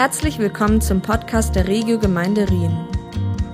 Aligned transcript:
Herzlich 0.00 0.38
willkommen 0.38 0.80
zum 0.80 1.02
Podcast 1.02 1.54
der 1.54 1.68
Regio 1.68 1.98
Gemeinde 1.98 2.48
Rien. 2.48 2.74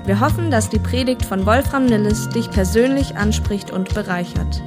Wir 0.04 0.20
hoffen, 0.20 0.48
dass 0.48 0.70
die 0.70 0.78
Predigt 0.78 1.24
von 1.24 1.44
Wolfram 1.44 1.86
Nilles 1.86 2.28
dich 2.28 2.48
persönlich 2.52 3.16
anspricht 3.16 3.72
und 3.72 3.92
bereichert. 3.92 4.62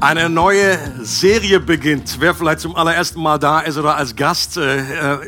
Eine 0.00 0.30
neue 0.30 0.78
Serie 1.04 1.60
beginnt. 1.60 2.16
Wer 2.20 2.34
vielleicht 2.34 2.60
zum 2.60 2.74
allerersten 2.74 3.20
Mal 3.20 3.38
da 3.38 3.60
ist 3.60 3.76
oder 3.76 3.98
als 3.98 4.16
Gast, 4.16 4.56
äh, 4.56 4.78
äh 4.78 5.18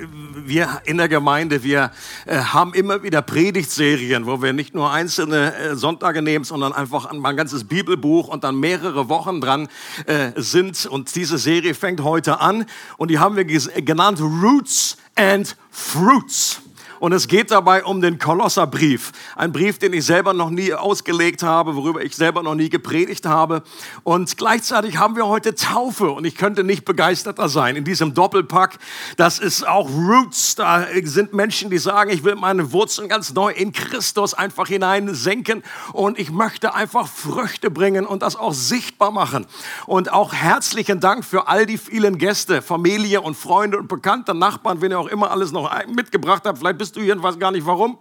wir 0.53 0.83
in 0.85 0.99
der 0.99 1.09
Gemeinde, 1.09 1.63
wir 1.63 1.91
äh, 2.27 2.37
haben 2.37 2.75
immer 2.75 3.03
wieder 3.03 3.23
Predigtserien, 3.23 4.27
wo 4.27 4.43
wir 4.43 4.53
nicht 4.53 4.75
nur 4.75 4.91
einzelne 4.91 5.55
äh, 5.55 5.77
Sonntage 5.77 6.21
nehmen, 6.21 6.45
sondern 6.45 6.75
einfach 6.75 7.07
ein, 7.07 7.23
ganzes 7.37 7.65
Bibelbuch 7.65 8.29
und 8.29 8.45
dann 8.45 8.61
mehrere 8.61 9.09
Wochen 9.09 9.41
dran 9.41 9.69
äh, 10.05 10.33
sind. 10.37 10.85
Und 10.85 11.15
diese 11.15 11.39
Serie 11.39 11.75
fängt 11.75 12.03
heute 12.03 12.41
an 12.41 12.67
und 12.99 13.11
die 13.11 13.19
haben 13.19 13.37
wir 13.37 13.45
genannt 13.45 14.21
Roots 14.21 14.99
and 15.17 15.57
Fruits. 15.71 16.62
Und 17.03 17.11
es 17.11 17.27
geht 17.27 17.51
dabei 17.51 17.83
um 17.83 18.01
den 18.01 18.21
Kolosserbrief. 18.21 19.11
Ein 19.35 19.51
Brief, 19.51 19.77
den 19.77 19.93
ich 19.93 20.05
selber 20.05 20.35
noch 20.35 20.51
nie 20.51 20.73
ausgelegt 20.73 21.43
habe, 21.43 21.75
worüber 21.75 22.01
ich 22.05 22.15
selber 22.15 22.45
noch 22.45 22.55
nie 22.55 22.69
gepredigt 22.69 23.27
habe. 23.27 23.65
Und 24.05 24.37
gleichzeitig 24.37 24.99
haben 24.99 25.17
wir 25.17 25.27
heute 25.27 25.57
Taufe. 25.57 26.13
Und 26.13 26.25
ich 26.25 26.37
könnte 26.37 26.63
nicht 26.63 26.85
begeisterter 26.85 27.49
sein 27.49 27.75
in 27.75 27.83
diesem 27.83 28.15
Doppelpack. 28.15 28.79
Das 29.17 29.41
ist 29.41 29.67
auch 29.67 29.91
Roots. 29.91 30.55
Da 30.55 30.87
sind 31.03 31.33
Menschen, 31.33 31.71
die 31.71 31.79
sagen, 31.79 32.13
ich 32.13 32.23
will 32.23 32.37
meine 32.37 32.71
Wurzeln 32.71 33.09
ganz 33.09 33.35
neu 33.35 33.51
in 33.51 33.73
Christus 33.73 34.33
einfach 34.33 34.69
hineinsenken. 34.69 35.65
Und 35.93 36.21
ich 36.21 36.31
möchte 36.31 36.73
einfach 36.73 37.09
Früchte 37.09 37.73
bringen 37.73 38.07
und 38.07 38.23
das 38.23 38.37
auch 38.37 38.55
sichtbar 38.55 39.11
machen. 39.11 39.47
Und 39.87 40.13
auch 40.13 40.33
herzlichen 40.33 41.01
Dank 41.01 41.25
für 41.25 41.49
all 41.49 41.67
die 41.67 41.79
vielen 41.79 42.19
Gäste, 42.19 42.63
Familie 42.63 43.23
und 43.23 43.37
Freunde 43.37 43.79
und 43.79 43.89
Bekannte, 43.89 44.35
Nachbarn, 44.35 44.81
wenn 44.81 44.93
ihr 44.93 45.01
auch 45.01 45.09
immer 45.09 45.33
alles 45.33 45.51
noch 45.51 45.69
mitgebracht 45.89 46.45
habt. 46.47 46.59
Vielleicht 46.59 46.79
bist 46.79 46.92
bist 46.93 47.01
du 47.01 47.05
hier 47.05 47.17
und 47.17 47.23
weiß 47.23 47.39
gar 47.39 47.51
nicht 47.53 47.65
warum? 47.65 47.97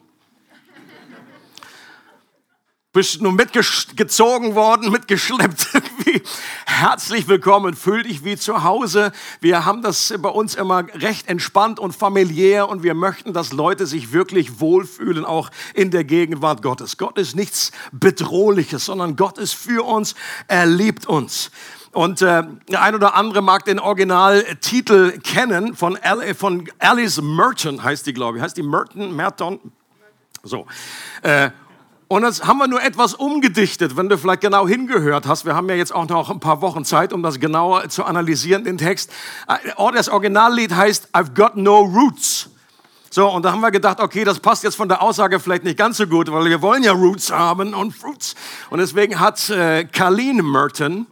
Bist 2.92 3.22
nur 3.22 3.32
mitgezogen 3.32 4.54
worden, 4.54 4.92
mitgeschleppt. 4.92 5.68
Herzlich 6.66 7.30
willkommen, 7.30 7.74
fühl 7.74 8.04
dich 8.04 8.26
wie 8.26 8.36
zu 8.36 8.66
Hause. 8.66 9.14
Wir 9.40 9.64
haben 9.64 9.82
das 9.82 10.14
bei 10.20 10.28
uns 10.28 10.56
immer 10.56 10.84
recht 10.94 11.30
entspannt 11.30 11.80
und 11.80 11.94
familiär 11.96 12.68
und 12.68 12.84
wir 12.84 12.94
möchten, 12.94 13.32
dass 13.32 13.54
Leute 13.54 13.88
sich 13.88 14.12
wirklich 14.12 14.60
wohlfühlen, 14.60 15.24
auch 15.24 15.52
in 15.74 15.90
der 15.90 16.04
Gegenwart 16.04 16.62
Gottes. 16.62 16.98
Gott 16.98 17.18
ist 17.18 17.34
nichts 17.34 17.72
Bedrohliches, 17.94 18.84
sondern 18.84 19.16
Gott 19.16 19.38
ist 19.38 19.54
für 19.54 19.86
uns, 19.86 20.16
er 20.50 20.66
liebt 20.66 21.06
uns. 21.06 21.50
Und 21.94 22.22
äh, 22.22 22.44
der 22.70 22.82
ein 22.82 22.96
oder 22.96 23.16
andere 23.16 23.42
mag 23.42 23.66
den 23.66 23.80
Originaltitel 23.80 25.20
kennen 25.20 25.76
von, 25.76 25.98
Al 25.98 26.34
von 26.36 26.70
Alice 26.80 27.22
Merton, 27.22 27.84
heißt 27.84 28.08
die, 28.08 28.14
glaube 28.14 28.38
ich. 28.38 28.44
Heißt 28.44 28.56
die 28.56 28.64
Merton? 28.64 29.14
Merton? 29.16 29.60
So. 30.44 30.66
Äh, 31.22 31.52
und 32.08 32.24
jetzt 32.24 32.46
haben 32.46 32.58
wir 32.58 32.68
nur 32.68 32.82
etwas 32.82 33.14
umgedichtet, 33.14 33.96
wenn 33.96 34.10
du 34.10 34.18
vielleicht 34.18 34.42
genau 34.42 34.68
hingehört 34.68 35.28
hast. 35.28 35.46
Wir 35.46 35.56
haben 35.56 35.70
ja 35.70 35.76
jetzt 35.76 35.94
auch 35.94 36.08
noch 36.08 36.30
ein 36.30 36.40
paar 36.40 36.62
Wochen 36.62 36.84
Zeit, 36.84 37.14
um 37.14 37.24
das 37.24 37.40
genauer 37.40 37.88
zu 37.90 38.04
analysieren, 38.06 38.64
den 38.64 38.78
Text. 38.78 39.12
Äh, 39.48 39.92
das 39.94 40.10
Originallied 40.10 40.74
heißt 40.74 41.10
I've 41.14 41.34
Got 41.34 41.58
No 41.58 41.80
Roots. 41.80 42.50
So, 43.10 43.30
und 43.30 43.44
da 43.44 43.52
haben 43.52 43.60
wir 43.60 43.72
gedacht, 43.72 44.00
okay, 44.00 44.24
das 44.24 44.40
passt 44.40 44.64
jetzt 44.64 44.76
von 44.76 44.88
der 44.88 45.02
Aussage 45.02 45.42
vielleicht 45.42 45.66
nicht 45.66 45.78
ganz 45.78 45.98
so 45.98 46.08
gut, 46.08 46.32
weil 46.32 46.46
wir 46.46 46.62
wollen 46.62 46.84
ja 46.84 46.94
Roots 46.94 47.30
haben 47.30 47.74
und 47.74 47.94
Fruits. 47.94 48.36
Und 48.70 48.80
deswegen 48.80 49.20
hat 49.20 49.50
äh, 49.50 49.84
Colleen 49.84 50.38
Merton 50.50 51.08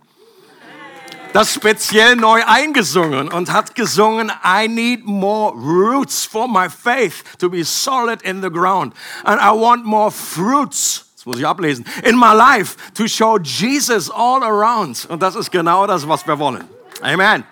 das 1.33 1.53
speziell 1.53 2.16
neu 2.16 2.44
eingesungen 2.45 3.30
und 3.31 3.52
hat 3.52 3.75
gesungen, 3.75 4.31
I 4.44 4.67
need 4.67 5.05
more 5.05 5.53
roots 5.53 6.25
for 6.25 6.47
my 6.47 6.69
faith 6.69 7.23
to 7.39 7.49
be 7.49 7.63
solid 7.63 8.21
in 8.23 8.41
the 8.41 8.49
ground. 8.49 8.94
And 9.23 9.39
I 9.39 9.52
want 9.52 9.86
more 9.86 10.11
fruits, 10.11 11.05
das 11.15 11.26
muss 11.26 11.37
ich 11.37 11.48
ablesen, 11.48 11.86
in 12.04 12.17
my 12.17 12.33
life 12.33 12.76
to 12.95 13.08
show 13.08 13.37
Jesus 13.37 14.09
all 14.09 14.43
around. 14.43 15.05
Und 15.09 15.21
das 15.21 15.36
ist 15.36 15.52
genau 15.52 15.86
das, 15.86 16.08
was 16.08 16.26
wir 16.26 16.37
wollen. 16.39 16.64
Amen. 17.02 17.43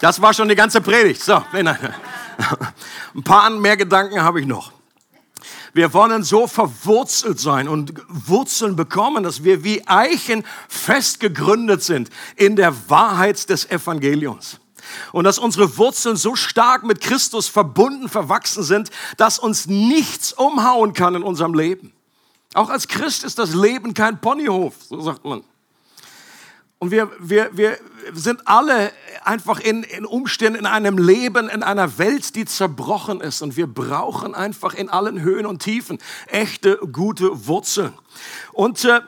Das 0.00 0.20
war 0.20 0.32
schon 0.32 0.48
die 0.48 0.54
ganze 0.54 0.80
Predigt. 0.80 1.22
So, 1.22 1.42
ein 1.52 3.22
paar 3.24 3.50
mehr 3.50 3.76
Gedanken 3.76 4.22
habe 4.22 4.40
ich 4.40 4.46
noch. 4.46 4.72
Wir 5.72 5.92
wollen 5.92 6.22
so 6.22 6.46
verwurzelt 6.46 7.38
sein 7.38 7.68
und 7.68 7.94
Wurzeln 8.08 8.76
bekommen, 8.76 9.22
dass 9.22 9.44
wir 9.44 9.62
wie 9.64 9.86
Eichen 9.86 10.44
fest 10.68 11.20
gegründet 11.20 11.82
sind 11.82 12.10
in 12.36 12.56
der 12.56 12.74
Wahrheit 12.90 13.48
des 13.48 13.70
Evangeliums. 13.70 14.58
Und 15.12 15.24
dass 15.24 15.38
unsere 15.38 15.76
Wurzeln 15.78 16.16
so 16.16 16.34
stark 16.34 16.82
mit 16.82 17.00
Christus 17.00 17.48
verbunden, 17.48 18.08
verwachsen 18.08 18.64
sind, 18.64 18.90
dass 19.16 19.38
uns 19.38 19.66
nichts 19.66 20.32
umhauen 20.32 20.92
kann 20.92 21.14
in 21.14 21.22
unserem 21.22 21.54
Leben. 21.54 21.92
Auch 22.54 22.70
als 22.70 22.88
Christ 22.88 23.22
ist 23.22 23.38
das 23.38 23.54
Leben 23.54 23.94
kein 23.94 24.20
Ponyhof, 24.20 24.74
so 24.88 25.00
sagt 25.00 25.24
man. 25.24 25.44
Und 26.82 26.90
wir, 26.90 27.10
wir, 27.18 27.50
wir 27.52 27.78
sind 28.14 28.48
alle 28.48 28.90
einfach 29.22 29.60
in, 29.60 29.82
in 29.82 30.06
Umständen, 30.06 30.60
in 30.60 30.64
einem 30.64 30.96
Leben, 30.96 31.50
in 31.50 31.62
einer 31.62 31.98
Welt, 31.98 32.34
die 32.34 32.46
zerbrochen 32.46 33.20
ist. 33.20 33.42
Und 33.42 33.58
wir 33.58 33.66
brauchen 33.66 34.34
einfach 34.34 34.72
in 34.72 34.88
allen 34.88 35.20
Höhen 35.20 35.44
und 35.44 35.60
Tiefen 35.62 35.98
echte, 36.28 36.78
gute 36.90 37.46
Wurzeln. 37.46 37.92
Und 38.54 38.86
äh, 38.86 39.02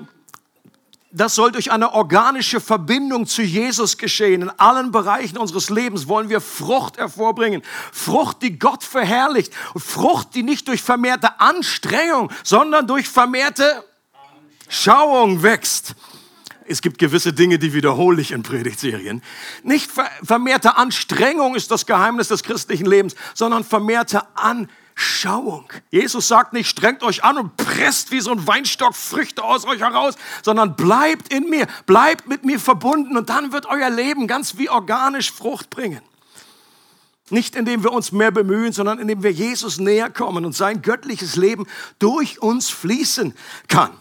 das 1.12 1.34
soll 1.34 1.50
durch 1.50 1.72
eine 1.72 1.94
organische 1.94 2.60
Verbindung 2.60 3.26
zu 3.26 3.40
Jesus 3.40 3.96
geschehen. 3.96 4.42
In 4.42 4.50
allen 4.50 4.90
Bereichen 4.90 5.38
unseres 5.38 5.70
Lebens 5.70 6.08
wollen 6.08 6.28
wir 6.28 6.42
Frucht 6.42 6.98
hervorbringen. 6.98 7.62
Frucht, 7.90 8.42
die 8.42 8.58
Gott 8.58 8.84
verherrlicht. 8.84 9.50
Frucht, 9.74 10.34
die 10.34 10.42
nicht 10.42 10.68
durch 10.68 10.82
vermehrte 10.82 11.40
Anstrengung, 11.40 12.30
sondern 12.44 12.86
durch 12.86 13.08
vermehrte 13.08 13.82
Schauung 14.68 15.42
wächst 15.42 15.94
es 16.66 16.82
gibt 16.82 16.98
gewisse 16.98 17.32
Dinge, 17.32 17.58
die 17.58 17.72
wiederhole 17.72 18.20
ich 18.20 18.32
in 18.32 18.42
Predigtserien. 18.42 19.22
Nicht 19.62 19.90
vermehrte 20.22 20.76
Anstrengung 20.76 21.54
ist 21.54 21.70
das 21.70 21.86
Geheimnis 21.86 22.28
des 22.28 22.42
christlichen 22.42 22.86
Lebens, 22.86 23.14
sondern 23.34 23.64
vermehrte 23.64 24.22
Anschauung. 24.34 25.72
Jesus 25.90 26.28
sagt 26.28 26.52
nicht, 26.52 26.68
strengt 26.68 27.02
euch 27.02 27.24
an 27.24 27.38
und 27.38 27.56
presst 27.56 28.10
wie 28.10 28.20
so 28.20 28.30
ein 28.32 28.46
Weinstock 28.46 28.94
Früchte 28.94 29.42
aus 29.42 29.64
euch 29.64 29.80
heraus, 29.80 30.14
sondern 30.42 30.76
bleibt 30.76 31.32
in 31.32 31.48
mir, 31.48 31.66
bleibt 31.86 32.28
mit 32.28 32.44
mir 32.44 32.58
verbunden 32.58 33.16
und 33.16 33.28
dann 33.28 33.52
wird 33.52 33.66
euer 33.66 33.90
Leben 33.90 34.26
ganz 34.26 34.58
wie 34.58 34.68
organisch 34.68 35.32
Frucht 35.32 35.70
bringen. 35.70 36.00
Nicht 37.30 37.56
indem 37.56 37.82
wir 37.82 37.92
uns 37.92 38.12
mehr 38.12 38.30
bemühen, 38.30 38.72
sondern 38.72 38.98
indem 38.98 39.22
wir 39.22 39.32
Jesus 39.32 39.78
näher 39.78 40.10
kommen 40.10 40.44
und 40.44 40.54
sein 40.54 40.82
göttliches 40.82 41.36
Leben 41.36 41.66
durch 41.98 42.42
uns 42.42 42.68
fließen 42.68 43.34
kann. 43.68 43.92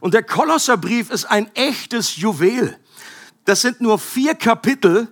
Und 0.00 0.14
der 0.14 0.22
Kolosserbrief 0.22 1.10
ist 1.10 1.24
ein 1.24 1.54
echtes 1.54 2.16
Juwel. 2.16 2.78
Das 3.44 3.62
sind 3.62 3.80
nur 3.80 3.98
vier 3.98 4.34
Kapitel. 4.34 5.08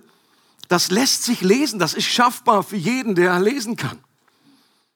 Das 0.67 0.91
lässt 0.91 1.23
sich 1.23 1.41
lesen. 1.41 1.79
Das 1.79 1.93
ist 1.93 2.05
schaffbar 2.05 2.63
für 2.63 2.75
jeden, 2.77 3.15
der 3.15 3.39
lesen 3.39 3.75
kann. 3.75 3.99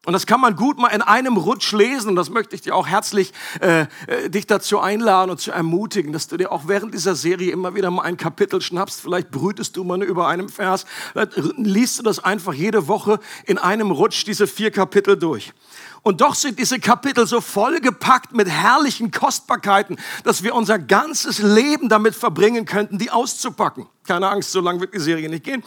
Und 0.06 0.14
das 0.14 0.26
kann 0.26 0.40
man 0.40 0.56
gut 0.56 0.80
mal 0.80 0.88
in 0.88 1.02
einem 1.02 1.36
Rutsch 1.36 1.74
lesen. 1.74 2.10
Und 2.10 2.16
das 2.16 2.30
möchte 2.30 2.56
ich 2.56 2.62
dir 2.62 2.74
auch 2.74 2.88
herzlich 2.88 3.34
äh, 3.60 3.86
äh, 4.08 4.30
dich 4.30 4.48
dazu 4.48 4.80
einladen 4.80 5.30
und 5.30 5.40
zu 5.40 5.52
ermutigen, 5.52 6.14
dass 6.14 6.28
du 6.28 6.38
dir 6.38 6.52
auch 6.52 6.64
während 6.68 6.94
dieser 6.94 7.16
Serie 7.16 7.52
immer 7.52 7.76
wieder 7.76 7.92
mal 7.92 8.04
ein 8.04 8.16
Kapitel 8.16 8.62
schnappst. 8.62 9.02
Vielleicht 9.02 9.30
brütest 9.30 9.76
du 9.76 9.84
mal 9.84 10.02
über 10.02 10.28
einem 10.28 10.48
Vers. 10.48 10.86
Vielleicht 11.12 11.36
liest 11.58 12.00
du 12.00 12.04
das 12.04 12.24
einfach 12.24 12.54
jede 12.54 12.88
Woche 12.88 13.20
in 13.46 13.58
einem 13.58 13.92
Rutsch, 13.92 14.26
diese 14.26 14.48
vier 14.48 14.72
Kapitel 14.72 15.18
durch. 15.18 15.54
Und 16.02 16.22
doch 16.22 16.36
sind 16.36 16.60
diese 16.60 16.80
Kapitel 16.80 17.28
so 17.28 17.42
vollgepackt 17.42 18.34
mit 18.34 18.48
herrlichen 18.48 19.12
Kostbarkeiten, 19.12 19.98
dass 20.24 20.44
wir 20.44 20.56
unser 20.56 20.80
ganzes 20.80 21.40
Leben 21.40 21.90
damit 21.90 22.16
verbringen 22.16 22.66
könnten, 22.66 22.98
die 22.98 23.12
auszupacken. 23.12 23.88
Keine 24.06 24.30
Angst, 24.30 24.52
so 24.52 24.62
lange 24.62 24.80
wird 24.80 24.94
die 24.94 25.00
Serie 25.00 25.30
nicht 25.30 25.44
gehen. 25.44 25.64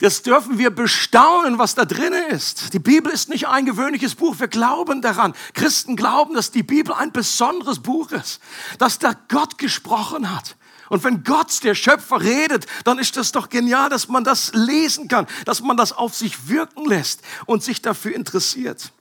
Das 0.00 0.22
dürfen 0.22 0.58
wir 0.58 0.70
bestaunen, 0.70 1.58
was 1.58 1.74
da 1.74 1.84
drin 1.84 2.14
ist. 2.30 2.72
Die 2.72 2.78
Bibel 2.78 3.12
ist 3.12 3.28
nicht 3.28 3.48
ein 3.48 3.66
gewöhnliches 3.66 4.14
Buch. 4.14 4.36
Wir 4.38 4.48
glauben 4.48 5.02
daran. 5.02 5.34
Christen 5.52 5.94
glauben, 5.94 6.34
dass 6.34 6.50
die 6.50 6.62
Bibel 6.62 6.94
ein 6.94 7.12
besonderes 7.12 7.80
Buch 7.80 8.10
ist, 8.12 8.40
dass 8.78 8.98
da 8.98 9.12
Gott 9.28 9.58
gesprochen 9.58 10.34
hat. 10.34 10.56
Und 10.88 11.04
wenn 11.04 11.22
Gott, 11.22 11.62
der 11.62 11.74
Schöpfer, 11.74 12.22
redet, 12.22 12.66
dann 12.84 12.98
ist 12.98 13.16
das 13.16 13.30
doch 13.30 13.50
genial, 13.50 13.90
dass 13.90 14.08
man 14.08 14.24
das 14.24 14.52
lesen 14.54 15.06
kann, 15.06 15.26
dass 15.44 15.60
man 15.60 15.76
das 15.76 15.92
auf 15.92 16.14
sich 16.14 16.48
wirken 16.48 16.86
lässt 16.86 17.20
und 17.46 17.62
sich 17.62 17.82
dafür 17.82 18.14
interessiert. 18.14 18.92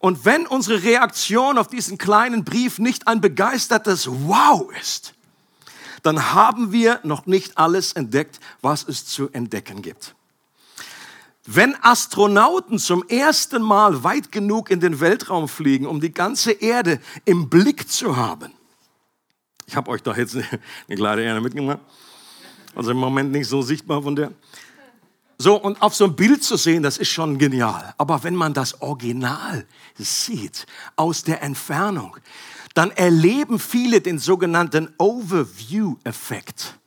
Und 0.00 0.24
wenn 0.24 0.46
unsere 0.46 0.82
Reaktion 0.82 1.58
auf 1.58 1.68
diesen 1.68 1.98
kleinen 1.98 2.42
Brief 2.42 2.78
nicht 2.78 3.06
ein 3.06 3.20
begeistertes 3.20 4.08
Wow 4.08 4.72
ist, 4.80 5.14
dann 6.02 6.32
haben 6.32 6.72
wir 6.72 7.00
noch 7.02 7.26
nicht 7.26 7.58
alles 7.58 7.92
entdeckt, 7.92 8.40
was 8.62 8.82
es 8.88 9.04
zu 9.04 9.28
entdecken 9.30 9.82
gibt. 9.82 10.14
Wenn 11.44 11.76
Astronauten 11.82 12.78
zum 12.78 13.06
ersten 13.08 13.62
Mal 13.62 14.02
weit 14.02 14.32
genug 14.32 14.70
in 14.70 14.80
den 14.80 15.00
Weltraum 15.00 15.48
fliegen, 15.48 15.86
um 15.86 16.00
die 16.00 16.12
ganze 16.12 16.52
Erde 16.52 16.98
im 17.26 17.50
Blick 17.50 17.90
zu 17.90 18.16
haben, 18.16 18.52
ich 19.66 19.76
habe 19.76 19.90
euch 19.90 20.02
doch 20.02 20.16
jetzt 20.16 20.34
eine 20.88 20.96
kleine 20.96 21.22
Erde 21.22 21.42
mitgemacht. 21.42 21.80
Also 22.74 22.90
im 22.92 22.96
Moment 22.96 23.32
nicht 23.32 23.48
so 23.48 23.62
sichtbar 23.62 24.02
von 24.02 24.16
der. 24.16 24.32
So, 25.42 25.56
und 25.56 25.80
auf 25.80 25.94
so 25.94 26.04
einem 26.04 26.16
Bild 26.16 26.44
zu 26.44 26.58
sehen, 26.58 26.82
das 26.82 26.98
ist 26.98 27.08
schon 27.08 27.38
genial. 27.38 27.94
Aber 27.96 28.22
wenn 28.24 28.34
man 28.34 28.52
das 28.52 28.82
Original 28.82 29.64
sieht, 29.96 30.66
aus 30.96 31.24
der 31.24 31.42
Entfernung, 31.42 32.18
dann 32.74 32.90
erleben 32.90 33.58
viele 33.58 34.02
den 34.02 34.18
sogenannten 34.18 34.92
Overview-Effekt. 34.98 36.78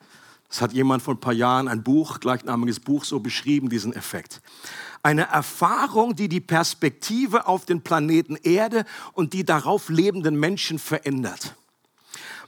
Das 0.50 0.62
hat 0.62 0.72
jemand 0.72 1.02
vor 1.02 1.16
ein 1.16 1.20
paar 1.20 1.34
Jahren 1.34 1.68
ein 1.68 1.82
Buch, 1.82 2.20
gleichnamiges 2.20 2.80
Buch, 2.80 3.06
so 3.06 3.20
beschrieben, 3.20 3.70
diesen 3.70 3.92
Effekt. 3.92 4.40
Eine 5.02 5.24
Erfahrung, 5.30 6.16
die 6.16 6.30
die 6.30 6.40
Perspektive 6.40 7.48
auf 7.48 7.66
den 7.66 7.82
Planeten 7.82 8.36
Erde 8.36 8.86
und 9.14 9.34
die 9.34 9.46
darauf 9.46 9.90
lebenden 9.90 10.40
Menschen 10.40 10.78
verändert. 10.78 11.56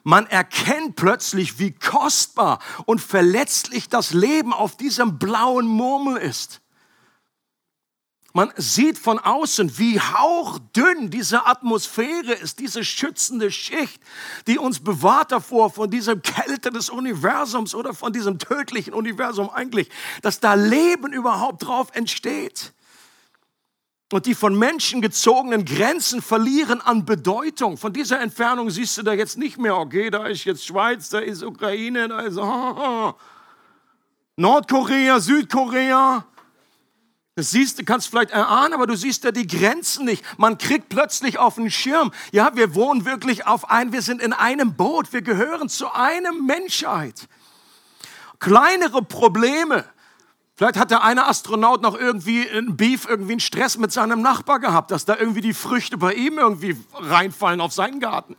Man 0.07 0.27
erkennt 0.27 0.95
plötzlich, 0.95 1.57
wie 1.57 1.71
kostbar 1.71 2.59
und 2.85 3.01
verletzlich 3.01 3.89
das 3.89 4.13
Leben 4.13 4.53
auf 4.53 4.77
diesem 4.77 5.17
blauen 5.17 5.65
Murmel 5.65 6.17
ist. 6.17 6.61
Man 8.31 8.53
sieht 8.55 8.99
von 8.99 9.17
außen, 9.17 9.79
wie 9.79 9.99
hauchdünn 9.99 11.09
diese 11.09 11.47
Atmosphäre 11.47 12.33
ist, 12.33 12.59
diese 12.59 12.83
schützende 12.83 13.49
Schicht, 13.49 13.99
die 14.45 14.59
uns 14.59 14.79
bewahrt 14.79 15.31
davor, 15.31 15.71
von 15.71 15.89
dieser 15.89 16.17
Kälte 16.17 16.69
des 16.69 16.91
Universums 16.91 17.73
oder 17.73 17.95
von 17.95 18.13
diesem 18.13 18.37
tödlichen 18.37 18.93
Universum 18.93 19.49
eigentlich, 19.49 19.89
dass 20.21 20.39
da 20.39 20.53
Leben 20.53 21.13
überhaupt 21.13 21.65
drauf 21.65 21.87
entsteht. 21.93 22.74
Und 24.11 24.27
die 24.27 24.35
von 24.35 24.57
Menschen 24.57 25.01
gezogenen 25.01 25.65
Grenzen 25.65 26.21
verlieren 26.21 26.79
an 26.79 27.05
Bedeutung. 27.05 27.75
Von 27.77 27.91
dieser 27.91 28.19
Entfernung 28.19 28.69
siehst 28.69 28.97
du 28.97 29.03
da 29.03 29.13
jetzt 29.13 29.37
nicht 29.37 29.57
mehr, 29.57 29.75
okay, 29.77 30.11
da 30.11 30.27
ist 30.27 30.45
jetzt 30.45 30.65
Schweiz, 30.65 31.09
da 31.09 31.19
ist 31.19 31.43
Ukraine, 31.43 32.07
da 32.07 32.19
ist 32.19 32.35
Nordkorea, 34.37 35.19
Südkorea. 35.19 36.25
Das 37.33 37.49
siehst 37.49 37.79
du, 37.79 37.83
kannst 37.83 38.07
vielleicht 38.07 38.29
erahnen, 38.29 38.73
aber 38.75 38.85
du 38.85 38.95
siehst 38.95 39.23
ja 39.23 39.31
die 39.31 39.47
Grenzen 39.47 40.05
nicht. 40.05 40.23
Man 40.37 40.57
kriegt 40.57 40.87
plötzlich 40.87 41.39
auf 41.39 41.55
den 41.55 41.71
Schirm. 41.71 42.11
Ja, 42.31 42.55
wir 42.55 42.75
wohnen 42.75 43.05
wirklich 43.05 43.47
auf 43.47 43.69
ein, 43.69 43.91
wir 43.91 44.03
sind 44.03 44.21
in 44.21 44.33
einem 44.33 44.75
Boot, 44.75 45.11
wir 45.13 45.23
gehören 45.23 45.67
zu 45.67 45.91
einem 45.91 46.45
Menschheit. 46.45 47.27
Kleinere 48.39 49.01
Probleme. 49.01 49.83
Vielleicht 50.57 50.77
hat 50.77 50.89
der 50.89 51.03
eine 51.03 51.27
Astronaut 51.27 51.81
noch 51.81 51.99
irgendwie 51.99 52.49
einen 52.49 52.77
Beef, 52.77 53.05
irgendwie 53.09 53.33
einen 53.33 53.39
Stress 53.41 53.77
mit 53.77 53.91
seinem 53.91 54.21
Nachbar 54.21 54.59
gehabt, 54.59 54.89
dass 54.89 55.03
da 55.03 55.17
irgendwie 55.17 55.41
die 55.41 55.53
Früchte 55.53 55.97
bei 55.97 56.13
ihm 56.13 56.37
irgendwie 56.37 56.77
reinfallen 56.93 57.59
auf 57.59 57.73
seinen 57.73 57.99
Garten. 57.99 58.37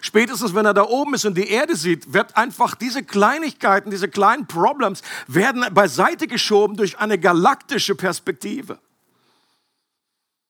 Spätestens, 0.00 0.54
wenn 0.54 0.64
er 0.64 0.72
da 0.72 0.84
oben 0.84 1.12
ist 1.12 1.26
und 1.26 1.36
die 1.36 1.48
Erde 1.48 1.76
sieht, 1.76 2.14
wird 2.14 2.38
einfach 2.38 2.74
diese 2.74 3.02
Kleinigkeiten, 3.02 3.90
diese 3.90 4.08
kleinen 4.08 4.46
Problems 4.46 5.02
werden 5.26 5.66
beiseite 5.74 6.26
geschoben 6.26 6.76
durch 6.76 6.98
eine 6.98 7.18
galaktische 7.18 7.94
Perspektive. 7.94 8.78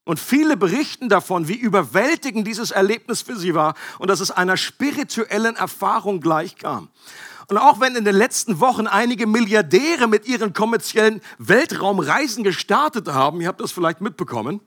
Und 0.04 0.20
viele 0.20 0.56
berichten 0.56 1.08
davon, 1.08 1.48
wie 1.48 1.56
überwältigend 1.56 2.46
dieses 2.46 2.70
Erlebnis 2.70 3.22
für 3.22 3.36
sie 3.36 3.54
war 3.54 3.74
und 3.98 4.08
dass 4.08 4.20
es 4.20 4.30
einer 4.30 4.56
spirituellen 4.56 5.56
Erfahrung 5.56 6.20
gleichkam. 6.20 6.88
Und 7.48 7.58
auch 7.58 7.80
wenn 7.80 7.96
in 7.96 8.04
den 8.04 8.14
letzten 8.14 8.60
Wochen 8.60 8.86
einige 8.86 9.26
Milliardäre 9.26 10.06
mit 10.06 10.26
ihren 10.26 10.52
kommerziellen 10.52 11.20
Weltraumreisen 11.38 12.44
gestartet 12.44 13.08
haben, 13.08 13.40
ihr 13.40 13.48
habt 13.48 13.60
das 13.60 13.72
vielleicht 13.72 14.00
mitbekommen, 14.00 14.60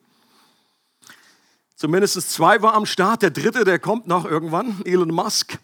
Zumindest 1.82 2.32
zwei 2.32 2.62
war 2.62 2.76
am 2.76 2.86
Start, 2.86 3.24
der 3.24 3.32
dritte, 3.32 3.64
der 3.64 3.80
kommt 3.80 4.06
noch 4.06 4.26
irgendwann, 4.26 4.86
Elon 4.86 5.10
Musk. 5.10 5.58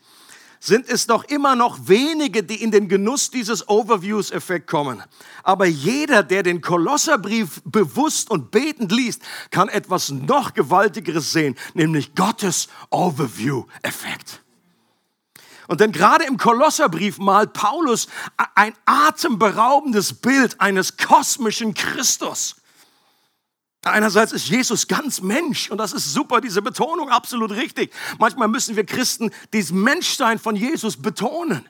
Sind 0.59 0.89
es 0.89 1.05
doch 1.05 1.25
immer 1.25 1.55
noch 1.55 1.77
wenige, 1.87 2.41
die 2.41 2.63
in 2.63 2.71
den 2.71 2.87
Genuss 2.87 3.29
dieses 3.29 3.69
Overviews-Effekt 3.69 4.65
kommen. 4.65 5.03
Aber 5.43 5.67
jeder, 5.67 6.23
der 6.23 6.41
den 6.41 6.61
Kolosserbrief 6.61 7.61
bewusst 7.65 8.31
und 8.31 8.49
betend 8.49 8.91
liest, 8.91 9.21
kann 9.51 9.69
etwas 9.69 10.09
noch 10.09 10.55
Gewaltigeres 10.55 11.33
sehen, 11.33 11.55
nämlich 11.75 12.15
Gottes 12.15 12.67
Overview-Effekt. 12.89 14.41
Und 15.67 15.81
denn 15.81 15.91
gerade 15.91 16.25
im 16.25 16.37
Kolosserbrief 16.37 17.17
malt 17.17 17.53
Paulus 17.53 18.07
ein 18.55 18.73
atemberaubendes 18.85 20.13
Bild 20.13 20.59
eines 20.59 20.97
kosmischen 20.97 21.73
Christus. 21.73 22.55
Einerseits 23.83 24.31
ist 24.31 24.47
Jesus 24.47 24.87
ganz 24.87 25.21
Mensch 25.21 25.69
und 25.69 25.77
das 25.77 25.93
ist 25.93 26.13
super, 26.13 26.41
diese 26.41 26.61
Betonung, 26.61 27.09
absolut 27.09 27.51
richtig. 27.51 27.93
Manchmal 28.17 28.47
müssen 28.47 28.75
wir 28.75 28.85
Christen 28.85 29.31
dieses 29.53 29.71
Menschsein 29.71 30.39
von 30.39 30.55
Jesus 30.55 31.01
betonen. 31.01 31.65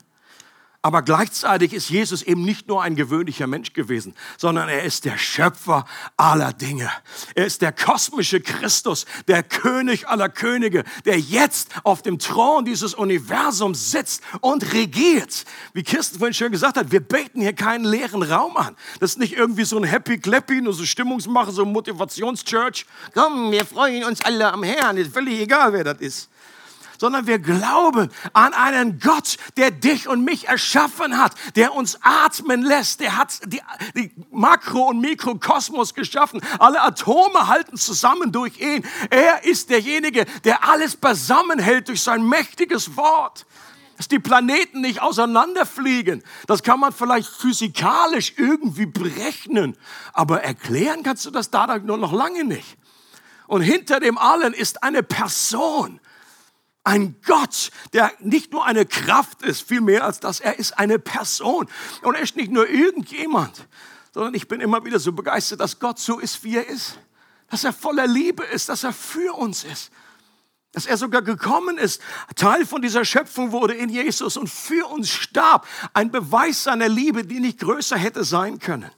Aber 0.83 1.01
gleichzeitig 1.01 1.73
ist 1.73 1.89
Jesus 1.89 2.21
eben 2.21 2.43
nicht 2.43 2.67
nur 2.67 2.83
ein 2.83 2.95
gewöhnlicher 2.95 3.47
Mensch 3.47 3.73
gewesen, 3.73 4.13
sondern 4.37 4.69
er 4.69 4.83
ist 4.83 5.05
der 5.05 5.17
Schöpfer 5.17 5.85
aller 6.17 6.53
Dinge. 6.53 6.89
Er 7.33 7.45
ist 7.45 7.63
der 7.63 7.71
kosmische 7.71 8.41
Christus, 8.41 9.05
der 9.27 9.41
König 9.41 10.07
aller 10.07 10.29
Könige, 10.29 10.83
der 11.03 11.19
jetzt 11.19 11.71
auf 11.83 12.03
dem 12.03 12.19
Thron 12.19 12.63
dieses 12.63 12.93
Universums 12.93 13.91
sitzt 13.91 14.21
und 14.39 14.71
regiert. 14.73 15.45
Wie 15.73 15.83
Kirsten 15.83 16.19
vorhin 16.19 16.35
schön 16.35 16.51
gesagt 16.51 16.77
hat, 16.77 16.91
wir 16.91 17.01
beten 17.01 17.41
hier 17.41 17.53
keinen 17.53 17.83
leeren 17.83 18.21
Raum 18.21 18.55
an. 18.55 18.75
Das 18.99 19.11
ist 19.11 19.19
nicht 19.19 19.33
irgendwie 19.33 19.65
so 19.65 19.77
ein 19.77 19.83
Happy 19.83 20.19
Clappy, 20.19 20.61
nur 20.61 20.73
so 20.73 20.85
Stimmungsmache, 20.85 21.51
so 21.51 21.65
Motivationschurch. 21.65 22.85
Komm, 23.15 23.51
wir 23.51 23.65
freuen 23.65 24.03
uns 24.03 24.21
alle 24.21 24.53
am 24.53 24.63
Herrn, 24.63 24.97
ist 24.97 25.11
völlig 25.11 25.39
egal, 25.39 25.73
wer 25.73 25.83
das 25.83 25.99
ist 25.99 26.29
sondern 26.97 27.27
wir 27.27 27.39
glauben 27.39 28.09
an 28.33 28.53
einen 28.53 28.99
Gott, 28.99 29.37
der 29.57 29.71
dich 29.71 30.07
und 30.07 30.23
mich 30.23 30.47
erschaffen 30.47 31.17
hat, 31.17 31.33
der 31.55 31.73
uns 31.73 31.99
atmen 32.01 32.61
lässt, 32.61 32.99
der 32.99 33.17
hat 33.17 33.39
die, 33.45 33.61
die 33.95 34.11
Makro- 34.31 34.89
und 34.89 34.99
Mikrokosmos 34.99 35.93
geschaffen. 35.93 36.41
Alle 36.59 36.81
Atome 36.81 37.47
halten 37.47 37.77
zusammen 37.77 38.31
durch 38.31 38.59
ihn. 38.59 38.85
Er 39.09 39.43
ist 39.43 39.69
derjenige, 39.69 40.25
der 40.43 40.69
alles 40.69 40.95
beisammenhält 40.95 41.87
durch 41.87 42.01
sein 42.01 42.27
mächtiges 42.27 42.95
Wort 42.97 43.45
dass 43.97 44.07
die 44.07 44.19
Planeten 44.19 44.81
nicht 44.81 45.01
auseinanderfliegen. 45.01 46.23
Das 46.45 46.61
kann 46.61 46.79
man 46.79 46.93
vielleicht 46.93 47.29
physikalisch 47.29 48.33
irgendwie 48.37 48.85
berechnen, 48.85 49.75
aber 50.13 50.43
erklären 50.43 51.01
kannst 51.01 51.25
du 51.25 51.31
das 51.31 51.49
da 51.49 51.79
nur 51.79 51.97
noch 51.97 52.13
lange 52.13 52.43
nicht. 52.43 52.77
Und 53.47 53.61
hinter 53.61 53.99
dem 53.99 54.17
allen 54.17 54.53
ist 54.53 54.83
eine 54.83 55.01
Person, 55.01 55.99
ein 56.87 57.17
Gott, 57.25 57.69
der 57.91 58.13
nicht 58.19 58.53
nur 58.53 58.65
eine 58.65 58.85
Kraft 58.85 59.41
ist, 59.41 59.61
viel 59.61 59.81
mehr 59.81 60.05
als 60.05 60.21
das, 60.21 60.39
er 60.39 60.57
ist 60.57 60.79
eine 60.79 60.99
Person. 60.99 61.67
Und 62.01 62.15
er 62.15 62.21
ist 62.21 62.37
nicht 62.37 62.49
nur 62.49 62.67
irgendjemand, 62.69 63.67
sondern 64.13 64.33
ich 64.33 64.47
bin 64.47 64.61
immer 64.61 64.85
wieder 64.85 64.97
so 64.97 65.11
begeistert, 65.11 65.59
dass 65.59 65.79
Gott 65.79 65.99
so 65.99 66.17
ist, 66.17 66.45
wie 66.45 66.55
er 66.55 66.65
ist. 66.65 66.97
Dass 67.49 67.65
er 67.65 67.73
voller 67.73 68.07
Liebe 68.07 68.43
ist, 68.43 68.69
dass 68.69 68.85
er 68.85 68.93
für 68.93 69.33
uns 69.33 69.65
ist. 69.65 69.91
Dass 70.71 70.85
er 70.85 70.95
sogar 70.95 71.21
gekommen 71.21 71.77
ist, 71.77 72.01
Teil 72.35 72.65
von 72.65 72.81
dieser 72.81 73.03
Schöpfung 73.03 73.51
wurde 73.51 73.73
in 73.73 73.89
Jesus 73.89 74.37
und 74.37 74.49
für 74.49 74.87
uns 74.87 75.09
starb. 75.09 75.67
Ein 75.93 76.09
Beweis 76.09 76.63
seiner 76.63 76.87
Liebe, 76.87 77.25
die 77.25 77.41
nicht 77.41 77.59
größer 77.59 77.97
hätte 77.97 78.23
sein 78.23 78.59
können. 78.59 78.91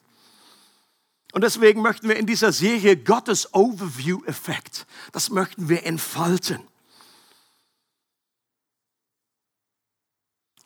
Und 1.32 1.44
deswegen 1.44 1.82
möchten 1.82 2.08
wir 2.08 2.18
in 2.18 2.28
dieser 2.28 2.52
Serie 2.52 2.98
Gottes 2.98 3.52
Overview-Effekt, 3.54 4.86
das 5.12 5.32
möchten 5.32 5.70
wir 5.70 5.86
entfalten. 5.86 6.62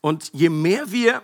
Und 0.04 0.32
je 0.34 0.50
mehr 0.50 0.92
wir 0.92 1.22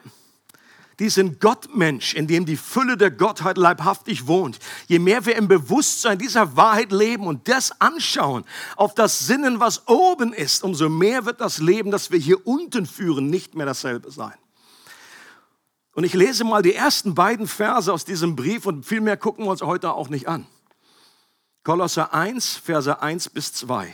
diesen 0.99 1.37
Gottmensch, 1.37 2.13
in 2.13 2.27
dem 2.27 2.45
die 2.45 2.55
Fülle 2.55 2.95
der 2.95 3.11
Gottheit 3.11 3.57
leibhaftig 3.57 4.25
wohnt, 4.25 4.57
je 4.87 4.99
mehr 4.99 5.25
wir 5.25 5.35
im 5.35 5.49
Bewusstsein 5.49 6.17
dieser 6.17 6.55
Wahrheit 6.55 6.93
leben 6.93 7.27
und 7.27 7.49
das 7.49 7.81
anschauen, 7.81 8.45
auf 8.77 8.95
das 8.95 9.19
Sinnen, 9.19 9.59
was 9.59 9.85
oben 9.89 10.31
ist, 10.31 10.63
umso 10.63 10.87
mehr 10.87 11.25
wird 11.25 11.41
das 11.41 11.57
Leben, 11.57 11.91
das 11.91 12.09
wir 12.09 12.19
hier 12.19 12.47
unten 12.47 12.85
führen, 12.85 13.29
nicht 13.29 13.53
mehr 13.53 13.65
dasselbe 13.65 14.11
sein. 14.11 14.37
Und 15.91 16.05
ich 16.05 16.13
lese 16.13 16.45
mal 16.45 16.61
die 16.61 16.73
ersten 16.73 17.15
beiden 17.15 17.47
Verse 17.49 17.91
aus 17.91 18.05
diesem 18.05 18.37
Brief 18.37 18.65
und 18.65 18.85
viel 18.85 19.01
mehr 19.01 19.17
gucken 19.17 19.43
wir 19.43 19.51
uns 19.51 19.61
heute 19.61 19.91
auch 19.91 20.07
nicht 20.07 20.29
an. 20.29 20.47
Kolosser 21.65 22.13
1, 22.13 22.55
Verse 22.55 23.01
1 23.01 23.29
bis 23.31 23.51
2. 23.55 23.93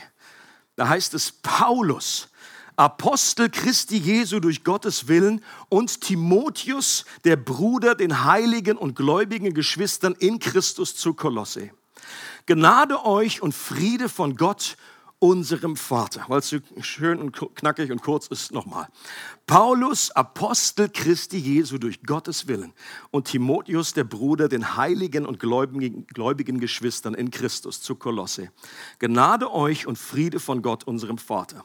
Da 0.75 0.89
heißt 0.89 1.15
es, 1.15 1.31
Paulus, 1.31 2.29
Apostel 2.75 3.49
Christi 3.49 3.97
Jesu 3.97 4.39
durch 4.39 4.63
Gottes 4.63 5.07
Willen 5.07 5.43
und 5.69 6.01
Timotheus, 6.01 7.05
der 7.23 7.35
Bruder, 7.35 7.95
den 7.95 8.25
heiligen 8.25 8.77
und 8.77 8.95
gläubigen 8.95 9.53
Geschwistern 9.53 10.15
in 10.19 10.39
Christus 10.39 10.95
zu 10.95 11.13
Kolosse. 11.13 11.71
Gnade 12.45 13.05
euch 13.05 13.41
und 13.41 13.53
Friede 13.55 14.09
von 14.09 14.35
Gott, 14.35 14.77
unserem 15.19 15.75
Vater. 15.75 16.25
Weil 16.27 16.39
es 16.39 16.49
so 16.49 16.57
schön 16.81 17.19
und 17.19 17.55
knackig 17.55 17.91
und 17.91 18.01
kurz 18.01 18.27
ist, 18.27 18.51
nochmal. 18.51 18.87
Paulus, 19.47 20.11
Apostel 20.11 20.89
Christi 20.89 21.37
Jesu 21.37 21.77
durch 21.77 22.03
Gottes 22.03 22.47
Willen 22.47 22.73
und 23.11 23.27
Timotheus, 23.27 23.93
der 23.93 24.03
Bruder, 24.03 24.49
den 24.49 24.75
heiligen 24.75 25.25
und 25.25 25.39
gläubigen, 25.39 26.05
gläubigen 26.07 26.59
Geschwistern 26.59 27.13
in 27.13 27.31
Christus 27.31 27.81
zu 27.81 27.95
Kolosse. 27.95 28.51
Gnade 28.99 29.51
euch 29.51 29.87
und 29.87 29.97
Friede 29.97 30.39
von 30.39 30.61
Gott, 30.61 30.83
unserem 30.83 31.17
Vater. 31.17 31.63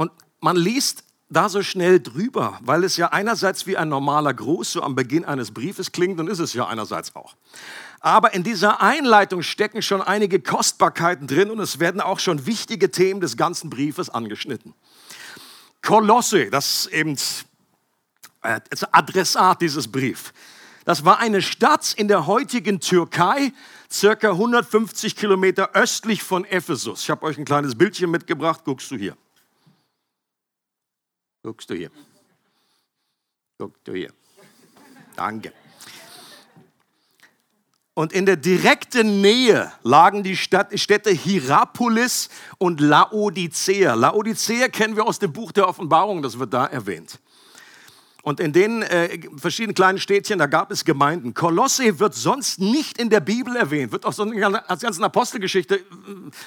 Und 0.00 0.12
man 0.40 0.56
liest 0.56 1.04
da 1.28 1.50
so 1.50 1.62
schnell 1.62 2.00
drüber, 2.00 2.58
weil 2.62 2.84
es 2.84 2.96
ja 2.96 3.08
einerseits 3.08 3.66
wie 3.66 3.76
ein 3.76 3.90
normaler 3.90 4.32
Gruß 4.32 4.72
so 4.72 4.82
am 4.82 4.94
Beginn 4.94 5.26
eines 5.26 5.50
Briefes 5.50 5.92
klingt 5.92 6.18
und 6.18 6.30
ist 6.30 6.38
es 6.38 6.54
ja 6.54 6.66
einerseits 6.66 7.14
auch. 7.14 7.36
Aber 8.00 8.32
in 8.32 8.42
dieser 8.42 8.80
Einleitung 8.80 9.42
stecken 9.42 9.82
schon 9.82 10.00
einige 10.00 10.40
Kostbarkeiten 10.40 11.26
drin 11.26 11.50
und 11.50 11.60
es 11.60 11.80
werden 11.80 12.00
auch 12.00 12.18
schon 12.18 12.46
wichtige 12.46 12.90
Themen 12.90 13.20
des 13.20 13.36
ganzen 13.36 13.68
Briefes 13.68 14.08
angeschnitten. 14.08 14.72
Kolosse, 15.82 16.48
das 16.48 16.86
eben 16.86 17.18
äh, 18.40 18.58
das 18.70 18.84
Adressat 18.94 19.60
dieses 19.60 19.86
Briefs. 19.86 20.32
Das 20.86 21.04
war 21.04 21.18
eine 21.18 21.42
Stadt 21.42 21.92
in 21.92 22.08
der 22.08 22.26
heutigen 22.26 22.80
Türkei, 22.80 23.52
circa 23.92 24.30
150 24.30 25.14
Kilometer 25.14 25.74
östlich 25.74 26.22
von 26.22 26.46
Ephesus. 26.46 27.02
Ich 27.02 27.10
habe 27.10 27.26
euch 27.26 27.36
ein 27.36 27.44
kleines 27.44 27.74
Bildchen 27.74 28.10
mitgebracht, 28.10 28.62
guckst 28.64 28.90
du 28.90 28.96
hier. 28.96 29.14
Guckst 31.42 31.70
du 31.70 31.74
hier. 31.74 31.90
Guckst 33.58 33.86
du 33.86 33.92
hier. 33.92 34.12
Danke. 35.16 35.52
Und 37.94 38.12
in 38.12 38.24
der 38.24 38.36
direkten 38.36 39.20
Nähe 39.20 39.72
lagen 39.82 40.22
die 40.22 40.36
Städte 40.36 41.10
Hierapolis 41.10 42.30
und 42.58 42.80
Laodicea. 42.80 43.94
Laodicea 43.94 44.68
kennen 44.68 44.96
wir 44.96 45.04
aus 45.04 45.18
dem 45.18 45.32
Buch 45.32 45.52
der 45.52 45.68
Offenbarung, 45.68 46.22
das 46.22 46.38
wird 46.38 46.54
da 46.54 46.66
erwähnt. 46.66 47.18
Und 48.22 48.38
in 48.38 48.52
den 48.52 48.82
äh, 48.82 49.18
verschiedenen 49.36 49.74
kleinen 49.74 49.98
Städtchen, 49.98 50.38
da 50.38 50.46
gab 50.46 50.70
es 50.70 50.84
Gemeinden. 50.84 51.32
Kolosse 51.32 51.98
wird 51.98 52.14
sonst 52.14 52.60
nicht 52.60 52.98
in 52.98 53.08
der 53.08 53.20
Bibel 53.20 53.56
erwähnt, 53.56 53.92
wird 53.92 54.04
auch 54.04 54.12
so 54.12 54.24
in 54.24 54.38
der 54.38 54.50
ganzen 54.80 55.04
Apostelgeschichte, 55.04 55.76
äh, 55.76 55.82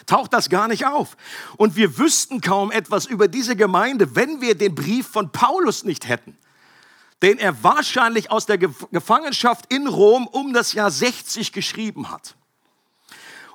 taucht 0.06 0.34
das 0.34 0.50
gar 0.50 0.68
nicht 0.68 0.86
auf. 0.86 1.18
Und 1.58 1.76
wir 1.76 1.98
wüssten 1.98 2.42
kaum 2.42 2.72
etwas 2.72 3.08
über 3.08 3.28
diese 3.28 3.56
Gemeinde, 3.56 4.16
wenn 4.16 4.40
wir 4.40 4.56
den 4.56 4.76
Brief 4.76 5.08
von 5.08 5.32
Paulus 5.32 5.84
nicht 5.84 6.08
hätten, 6.08 6.38
den 7.24 7.40
er 7.40 7.64
wahrscheinlich 7.64 8.30
aus 8.30 8.46
der 8.46 8.60
Gefangenschaft 8.60 9.74
in 9.74 9.88
Rom 9.88 10.28
um 10.28 10.54
das 10.54 10.74
Jahr 10.74 10.92
60 10.92 11.54
geschrieben 11.54 12.12
hat. 12.12 12.36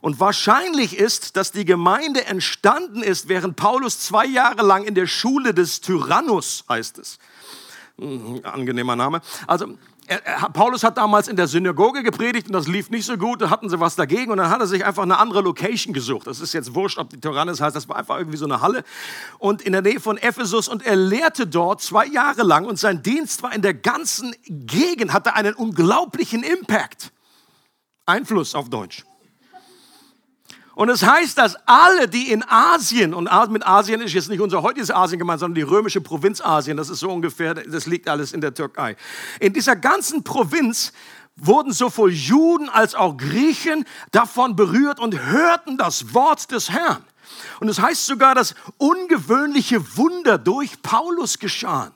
Und 0.01 0.21
wahrscheinlich 0.21 0.97
ist, 0.97 1.37
dass 1.37 1.53
die 1.53 1.65
Gemeinde 1.65 2.25
entstanden 2.25 3.03
ist, 3.03 3.29
während 3.29 3.57
Paulus 3.57 4.01
zwei 4.01 4.27
Jahre 4.27 4.63
lang 4.63 4.85
in 4.85 4.95
der 4.95 5.07
Schule 5.07 5.55
des 5.55 5.81
Tyrannus, 5.81 6.65
heißt 6.69 6.99
es, 6.99 7.19
angenehmer 8.45 8.97
Name. 8.97 9.21
Also 9.47 9.77
er, 10.07 10.21
Paulus 10.53 10.85
hat 10.85 10.97
damals 10.97 11.29
in 11.29 11.37
der 11.37 11.49
Synagoge 11.49 12.03
gepredigt 12.03 12.47
und 12.47 12.55
das 12.55 12.67
lief 12.67 12.91
nicht 12.91 13.05
so 13.05 13.17
gut, 13.17 13.43
da 13.43 13.51
hatten 13.51 13.69
sie 13.69 13.79
was 13.79 13.97
dagegen 13.97 14.31
und 14.31 14.39
dann 14.39 14.49
hat 14.49 14.61
er 14.61 14.67
sich 14.67 14.85
einfach 14.85 15.03
eine 15.03 15.19
andere 15.19 15.43
Location 15.43 15.93
gesucht. 15.93 16.27
Das 16.27 16.41
ist 16.41 16.55
jetzt 16.55 16.75
wurscht, 16.75 16.99
ob 16.99 17.11
die 17.11 17.21
Tyrannis 17.21 17.61
heißt, 17.61 17.77
das 17.77 17.89
war 17.89 17.97
einfach 17.97 18.17
irgendwie 18.17 18.39
so 18.39 18.47
eine 18.47 18.61
Halle 18.61 18.85
und 19.39 19.63
in 19.63 19.73
der 19.73 19.83
Nähe 19.83 20.01
von 20.01 20.17
Ephesus 20.17 20.69
und 20.69 20.85
er 20.87 20.97
lehrte 20.97 21.47
dort 21.47 21.83
zwei 21.83 22.07
Jahre 22.07 22.43
lang 22.43 22.65
und 22.65 22.79
sein 22.79 23.03
Dienst 23.03 23.43
war 23.43 23.55
in 23.55 23.63
der 23.63 23.75
ganzen 23.75 24.35
Gegend, 24.47 25.13
hatte 25.13 25.35
einen 25.35 25.55
unglaublichen 25.55 26.43
Impact. 26.43 27.13
Einfluss 28.07 28.55
auf 28.55 28.71
Deutsch. 28.71 29.05
Und 30.79 30.91
es 30.91 31.05
heißt, 31.05 31.37
dass 31.37 31.57
alle, 31.67 32.07
die 32.07 32.31
in 32.31 32.45
Asien, 32.49 33.13
und 33.13 33.29
mit 33.51 33.67
Asien 33.67 34.01
ist 34.01 34.13
jetzt 34.13 34.29
nicht 34.29 34.41
unser 34.41 34.63
heutiges 34.63 34.93
Asien 34.93 35.19
gemeint, 35.19 35.41
sondern 35.41 35.57
die 35.57 35.63
römische 35.63 36.01
Provinz 36.01 36.41
Asien, 36.41 36.77
das 36.77 36.89
ist 36.89 37.01
so 37.01 37.11
ungefähr, 37.11 37.55
das 37.55 37.87
liegt 37.87 38.09
alles 38.09 38.33
in 38.33 38.41
der 38.41 38.55
Türkei. 38.55 38.95
In 39.41 39.53
dieser 39.53 39.75
ganzen 39.75 40.23
Provinz 40.23 40.93
wurden 41.35 41.73
sowohl 41.73 42.13
Juden 42.13 42.69
als 42.69 42.95
auch 42.95 43.17
Griechen 43.17 43.87
davon 44.13 44.55
berührt 44.55 45.01
und 45.01 45.21
hörten 45.21 45.79
das 45.79 46.15
Wort 46.15 46.53
des 46.53 46.71
Herrn. 46.71 47.03
Und 47.59 47.69
es 47.69 47.81
heißt 47.81 48.07
sogar, 48.07 48.37
dass 48.37 48.55
ungewöhnliche 48.77 49.97
Wunder 49.97 50.39
durch 50.39 50.81
Paulus 50.81 51.41
geschahen. 51.41 51.91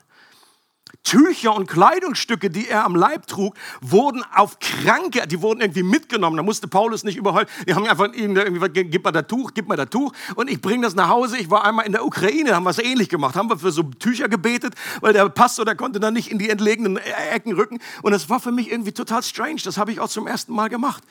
Tücher 1.05 1.55
und 1.55 1.69
Kleidungsstücke, 1.69 2.51
die 2.51 2.69
er 2.69 2.85
am 2.85 2.95
Leib 2.95 3.27
trug, 3.27 3.55
wurden 3.81 4.23
auf 4.35 4.59
Kranke, 4.61 5.27
die 5.27 5.43
wurden 5.43 5.61
irgendwie 5.61 5.83
mitgenommen. 5.83 6.37
Da 6.37 6.43
musste 6.43 6.69
Paulus 6.69 7.05
nicht 7.05 7.17
überholen. 7.17 7.47
Die 7.67 7.75
haben 7.75 7.87
einfach 7.87 8.09
irgendwie, 8.13 8.85
gib 8.85 9.05
mal 9.05 9.11
das 9.11 9.27
Tuch, 9.27 9.53
gib 9.55 9.69
mal 9.69 9.77
das 9.77 9.91
Tuch 9.91 10.13
und 10.37 10.51
ich 10.51 10.61
bringe 10.61 10.85
das 10.85 10.95
nach 10.95 11.09
Hause. 11.09 11.39
Ich 11.39 11.51
war 11.51 11.65
einmal 11.65 11.87
in 11.87 11.93
der 11.93 12.05
Ukraine, 12.05 12.55
haben 12.55 12.65
wir 12.65 12.71
es 12.71 12.79
ähnlich 12.79 13.09
gemacht. 13.09 13.35
Haben 13.35 13.51
wir 13.51 13.59
für 13.59 13.73
so 13.73 13.83
Tücher 13.83 14.29
gebetet, 14.29 14.75
weil 15.01 15.13
der 15.13 15.29
Pastor, 15.29 15.65
der 15.65 15.75
konnte 15.75 16.01
dann 16.01 16.15
nicht 16.15 16.31
in 16.31 16.39
die 16.39 16.51
entlegenen 16.51 16.99
Ecken 17.33 17.53
rücken. 17.53 17.81
Und 18.03 18.13
das 18.13 18.31
war 18.31 18.41
für 18.41 18.53
mich 18.53 18.71
irgendwie 18.71 18.93
total 18.93 19.23
strange. 19.23 19.61
Das 19.65 19.79
habe 19.79 19.93
ich 19.93 20.01
auch 20.01 20.09
zum 20.09 20.27
ersten 20.27 20.53
Mal 20.53 20.69
gemacht 20.69 21.03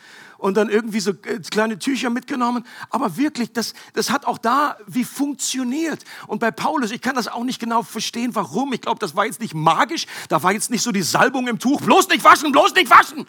und 0.42 0.58
dann 0.58 0.70
irgendwie 0.70 1.00
so 1.00 1.12
äh, 1.12 1.40
kleine 1.40 1.78
Tücher 1.78 2.10
mitgenommen. 2.10 2.66
Aber 2.90 3.16
wirklich, 3.16 3.54
das, 3.54 3.74
das 3.94 4.10
hat 4.10 4.26
auch 4.26 4.40
da 4.40 4.78
wie 4.88 5.04
funktioniert. 5.04 6.04
Und 6.28 6.40
bei 6.40 6.50
Paulus, 6.50 6.92
ich 6.92 7.02
kann 7.02 7.16
das 7.16 7.28
auch 7.28 7.44
nicht 7.44 7.60
genau 7.60 7.84
verstehen, 7.84 8.34
warum. 8.34 8.74
Ich 8.74 8.82
glaube, 8.82 9.00
das 9.00 9.16
war 9.16 9.26
jetzt 9.26 9.40
nicht 9.40 9.54
magisch. 9.54 10.08
Da 10.30 10.42
war 10.42 10.52
jetzt 10.52 10.72
nicht 10.72 10.82
so 10.82 10.92
die 10.92 11.04
Salbung 11.04 11.48
im 11.48 11.60
Tuch. 11.60 11.82
Bloß 11.82 12.10
nicht 12.10 12.24
waschen, 12.24 12.52
bloß 12.52 12.74
nicht 12.74 12.90
waschen. 12.90 13.28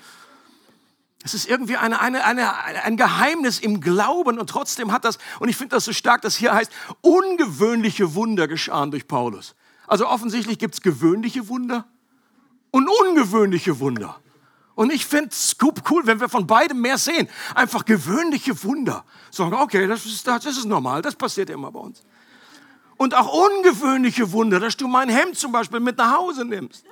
Es 1.22 1.34
ist 1.34 1.48
irgendwie 1.48 1.76
eine, 1.76 2.00
eine, 2.00 2.24
eine, 2.24 2.54
ein 2.82 2.96
Geheimnis 2.96 3.60
im 3.60 3.80
Glauben 3.80 4.38
und 4.38 4.48
trotzdem 4.48 4.90
hat 4.90 5.04
das, 5.04 5.18
und 5.38 5.48
ich 5.48 5.56
finde 5.56 5.76
das 5.76 5.84
so 5.84 5.92
stark, 5.92 6.22
dass 6.22 6.34
hier 6.34 6.52
heißt, 6.52 6.72
ungewöhnliche 7.00 8.14
Wunder 8.14 8.48
geschahen 8.48 8.90
durch 8.90 9.06
Paulus. 9.06 9.54
Also 9.86 10.08
offensichtlich 10.08 10.58
gibt 10.58 10.74
es 10.74 10.80
gewöhnliche 10.80 11.48
Wunder 11.48 11.86
und 12.70 12.88
ungewöhnliche 12.88 13.78
Wunder. 13.78 14.18
Und 14.74 14.92
ich 14.92 15.04
finde 15.04 15.30
es 15.30 15.56
cool, 15.90 16.06
wenn 16.06 16.20
wir 16.20 16.28
von 16.28 16.46
beidem 16.46 16.80
mehr 16.80 16.98
sehen. 16.98 17.28
Einfach 17.54 17.84
gewöhnliche 17.84 18.62
Wunder. 18.64 19.04
Sagen, 19.30 19.54
okay, 19.54 19.86
das 19.86 20.06
ist, 20.06 20.26
das 20.26 20.46
ist 20.46 20.64
normal, 20.64 21.02
das 21.02 21.14
passiert 21.14 21.50
immer 21.50 21.70
bei 21.70 21.80
uns. 21.80 22.02
Und 22.96 23.14
auch 23.14 23.32
ungewöhnliche 23.32 24.32
Wunder, 24.32 24.60
dass 24.60 24.76
du 24.76 24.88
mein 24.88 25.08
Hemd 25.08 25.36
zum 25.36 25.52
Beispiel 25.52 25.80
mit 25.80 25.98
nach 25.98 26.16
Hause 26.16 26.44
nimmst. 26.44 26.84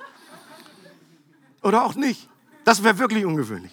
Oder 1.63 1.83
auch 1.83 1.95
nicht. 1.95 2.27
Das 2.63 2.83
wäre 2.83 2.97
wirklich 2.99 3.25
ungewöhnlich. 3.25 3.71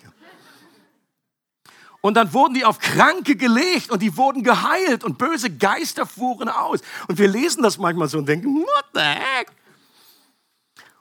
Und 2.00 2.14
dann 2.14 2.32
wurden 2.32 2.54
die 2.54 2.64
auf 2.64 2.78
Kranke 2.78 3.34
gelegt 3.34 3.90
und 3.90 4.00
die 4.00 4.16
wurden 4.16 4.44
geheilt 4.44 5.02
und 5.02 5.18
böse 5.18 5.50
Geister 5.50 6.06
fuhren 6.06 6.48
aus. 6.48 6.80
Und 7.08 7.18
wir 7.18 7.28
lesen 7.28 7.62
das 7.62 7.76
manchmal 7.76 8.08
so 8.08 8.18
und 8.18 8.28
denken, 8.28 8.54
what 8.54 8.84
the 8.94 9.00
heck? 9.00 9.50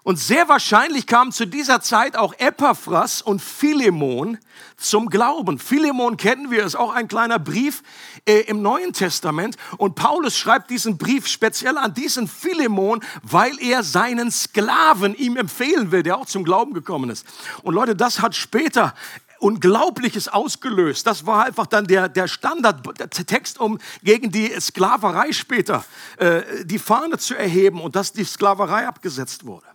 Und 0.07 0.15
sehr 0.17 0.47
wahrscheinlich 0.47 1.05
kamen 1.05 1.33
zu 1.33 1.45
dieser 1.45 1.81
Zeit 1.81 2.15
auch 2.15 2.33
Epaphras 2.37 3.21
und 3.21 3.41
Philemon 3.41 4.37
zum 4.77 5.09
Glauben. 5.09 5.59
Philemon 5.59 6.15
kennen 6.15 6.49
wir, 6.49 6.63
ist 6.63 6.77
auch 6.77 6.93
ein 6.93 7.09
kleiner 7.09 7.39
Brief 7.39 7.83
äh, 8.25 8.39
im 8.43 8.61
Neuen 8.61 8.93
Testament. 8.93 9.57
Und 9.75 9.95
Paulus 9.95 10.37
schreibt 10.37 10.69
diesen 10.69 10.97
Brief 10.97 11.27
speziell 11.27 11.77
an 11.77 11.93
diesen 11.93 12.29
Philemon, 12.29 13.03
weil 13.21 13.61
er 13.61 13.83
seinen 13.83 14.31
Sklaven 14.31 15.13
ihm 15.13 15.35
empfehlen 15.35 15.91
will, 15.91 16.03
der 16.03 16.17
auch 16.17 16.25
zum 16.25 16.45
Glauben 16.45 16.73
gekommen 16.73 17.09
ist. 17.09 17.25
Und 17.63 17.73
Leute, 17.73 17.93
das 17.93 18.21
hat 18.21 18.33
später 18.33 18.93
Unglaubliches 19.39 20.29
ausgelöst. 20.29 21.05
Das 21.05 21.25
war 21.25 21.43
einfach 21.43 21.67
dann 21.67 21.85
der, 21.85 22.07
der 22.07 22.29
Standardtext, 22.29 23.59
um 23.59 23.77
gegen 24.03 24.31
die 24.31 24.57
Sklaverei 24.61 25.33
später 25.33 25.83
äh, 26.15 26.63
die 26.63 26.79
Fahne 26.79 27.17
zu 27.17 27.35
erheben 27.35 27.81
und 27.81 27.97
dass 27.97 28.13
die 28.13 28.23
Sklaverei 28.23 28.87
abgesetzt 28.87 29.45
wurde. 29.45 29.67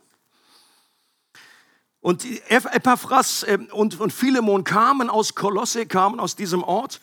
Und 2.02 2.26
Epaphras 2.50 3.46
ähm, 3.48 3.68
und, 3.72 3.98
und 4.00 4.12
Philemon 4.12 4.64
kamen 4.64 5.08
aus 5.08 5.36
Kolosse, 5.36 5.86
kamen 5.86 6.18
aus 6.18 6.36
diesem 6.36 6.64
Ort. 6.64 7.00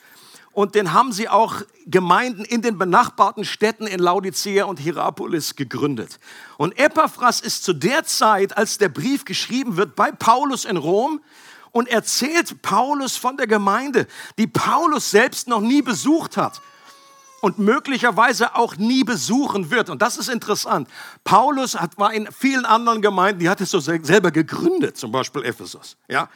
Und 0.52 0.74
den 0.74 0.92
haben 0.92 1.12
sie 1.12 1.28
auch 1.28 1.62
Gemeinden 1.86 2.44
in 2.44 2.60
den 2.60 2.76
benachbarten 2.76 3.44
Städten 3.44 3.86
in 3.86 3.98
Laodicea 3.98 4.64
und 4.64 4.78
Hierapolis 4.78 5.56
gegründet. 5.56 6.18
Und 6.58 6.78
Epaphras 6.78 7.40
ist 7.40 7.64
zu 7.64 7.72
der 7.72 8.04
Zeit, 8.04 8.56
als 8.56 8.76
der 8.76 8.90
Brief 8.90 9.24
geschrieben 9.24 9.76
wird, 9.76 9.96
bei 9.96 10.10
Paulus 10.12 10.64
in 10.64 10.76
Rom 10.76 11.20
und 11.72 11.88
erzählt 11.88 12.60
Paulus 12.62 13.16
von 13.16 13.36
der 13.36 13.46
Gemeinde, 13.46 14.06
die 14.38 14.48
Paulus 14.48 15.10
selbst 15.10 15.48
noch 15.48 15.60
nie 15.60 15.82
besucht 15.82 16.36
hat 16.36 16.60
und 17.40 17.58
möglicherweise 17.58 18.54
auch 18.54 18.76
nie 18.76 19.04
besuchen 19.04 19.70
wird. 19.70 19.90
Und 19.90 20.02
das 20.02 20.16
ist 20.16 20.28
interessant. 20.28 20.88
Paulus 21.24 21.74
hat, 21.74 21.98
war 21.98 22.12
in 22.12 22.28
vielen 22.30 22.64
anderen 22.64 23.02
Gemeinden, 23.02 23.40
die 23.40 23.48
hat 23.48 23.60
es 23.60 23.70
so 23.70 23.80
selber 23.80 24.30
gegründet, 24.30 24.96
zum 24.96 25.12
Beispiel 25.12 25.44
Ephesus. 25.44 25.96
Ja? 26.08 26.28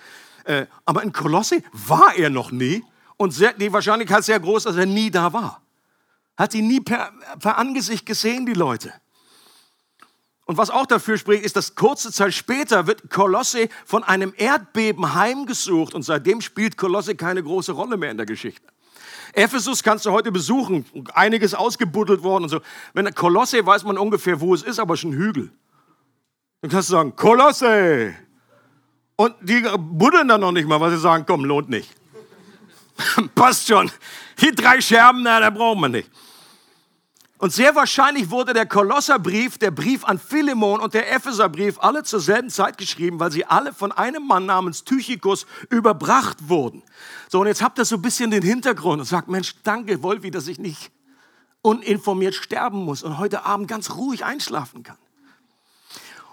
Äh, 0.44 0.66
aber 0.84 1.02
in 1.02 1.12
Kolosse 1.12 1.62
war 1.73 2.14
er 2.16 2.30
noch 2.30 2.50
nie 2.50 2.84
und 3.16 3.32
sehr, 3.32 3.52
die 3.52 3.73
Wahrscheinlichkeit 3.73 4.20
ist 4.20 4.26
sehr 4.26 4.40
groß, 4.40 4.64
dass 4.64 4.76
er 4.76 4.87
nie 4.87 5.11
da 5.11 5.32
war. 5.32 5.62
Hat 6.37 6.54
ihn 6.54 6.66
nie 6.66 6.80
per, 6.80 7.12
per 7.38 7.58
Angesicht 7.58 8.06
gesehen, 8.06 8.44
die 8.44 8.54
Leute. 8.54 8.92
Und 10.46 10.58
was 10.58 10.68
auch 10.68 10.84
dafür 10.84 11.16
spricht, 11.16 11.44
ist, 11.44 11.56
dass 11.56 11.75
kurze 11.75 12.12
Zeit 12.12 12.34
später 12.34 12.87
wird 12.87 13.08
Kolosse 13.08 13.68
von 13.87 14.04
einem 14.04 14.34
Erdbeben 14.37 15.14
heimgesucht 15.14 15.94
und 15.94 16.02
seitdem 16.02 16.40
spielt 16.40 16.76
Kolosse 16.76 17.14
keine 17.14 17.42
große 17.42 17.73
Rolle 17.73 17.96
mehr 17.96 18.11
in 18.11 18.18
der 18.18 18.26
Geschichte. 18.26 18.73
Ephesus 19.34 19.82
kannst 19.82 20.06
du 20.06 20.12
heute 20.12 20.30
besuchen, 20.30 20.84
einiges 21.14 21.54
ausgebuddelt 21.54 22.22
worden 22.22 22.44
und 22.44 22.50
so. 22.50 22.60
Wenn 22.92 23.12
Kolosse 23.14 23.64
weiß 23.64 23.84
man 23.84 23.98
ungefähr, 23.98 24.40
wo 24.40 24.54
es 24.54 24.62
ist, 24.62 24.78
aber 24.78 24.96
schon 24.96 25.12
Hügel. 25.12 25.50
Dann 26.60 26.70
kannst 26.70 26.88
du 26.88 26.92
sagen, 26.92 27.16
Kolosse. 27.16 28.14
Und 29.16 29.34
die 29.42 29.64
buddeln 29.78 30.28
dann 30.28 30.40
noch 30.40 30.52
nicht 30.52 30.66
mal, 30.66 30.80
weil 30.80 30.90
sie 30.90 30.98
sagen, 30.98 31.24
komm, 31.26 31.44
lohnt 31.44 31.68
nicht. 31.68 31.90
Passt 33.34 33.68
schon. 33.68 33.90
Die 34.40 34.52
drei 34.52 34.80
Scherben, 34.80 35.22
na, 35.22 35.40
da 35.40 35.50
brauchen 35.50 35.80
wir 35.80 35.88
nicht. 35.88 36.10
Und 37.44 37.52
sehr 37.52 37.74
wahrscheinlich 37.74 38.30
wurde 38.30 38.54
der 38.54 38.64
Kolosserbrief, 38.64 39.58
der 39.58 39.70
Brief 39.70 40.02
an 40.06 40.18
Philemon 40.18 40.80
und 40.80 40.94
der 40.94 41.12
Epheserbrief 41.12 41.78
alle 41.78 42.02
zur 42.02 42.20
selben 42.20 42.48
Zeit 42.48 42.78
geschrieben, 42.78 43.20
weil 43.20 43.30
sie 43.30 43.44
alle 43.44 43.74
von 43.74 43.92
einem 43.92 44.26
Mann 44.26 44.46
namens 44.46 44.84
Tychikus 44.84 45.44
überbracht 45.68 46.48
wurden. 46.48 46.82
So, 47.28 47.42
und 47.42 47.46
jetzt 47.46 47.60
habt 47.60 47.78
ihr 47.78 47.84
so 47.84 47.96
ein 47.96 48.00
bisschen 48.00 48.30
den 48.30 48.42
Hintergrund 48.42 49.00
und 49.00 49.04
sagt, 49.04 49.28
Mensch, 49.28 49.56
danke, 49.62 50.02
Wolfi, 50.02 50.30
dass 50.30 50.48
ich 50.48 50.58
nicht 50.58 50.90
uninformiert 51.60 52.34
sterben 52.34 52.82
muss 52.82 53.02
und 53.02 53.18
heute 53.18 53.44
Abend 53.44 53.68
ganz 53.68 53.90
ruhig 53.90 54.24
einschlafen 54.24 54.82
kann. 54.82 54.96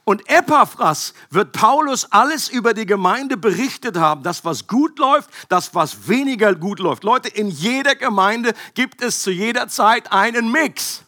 Und 0.04 0.28
Epaphras 0.30 1.14
wird 1.30 1.52
Paulus 1.52 2.12
alles 2.12 2.50
über 2.50 2.74
die 2.74 2.86
Gemeinde 2.86 3.38
berichtet 3.38 3.98
haben. 3.98 4.24
Das, 4.24 4.44
was 4.44 4.68
gut 4.68 4.98
läuft, 4.98 5.30
das, 5.48 5.76
was 5.76 6.08
weniger 6.08 6.56
gut 6.56 6.80
läuft. 6.80 7.04
Leute, 7.04 7.30
in 7.30 7.50
jeder 7.50 7.96
Gemeinde 7.96 8.54
gibt 8.74 9.02
es 9.02 9.22
zu 9.22 9.32
jeder 9.32 9.68
Zeit 9.68 10.12
einen 10.12 10.52
Mix. 10.52 11.04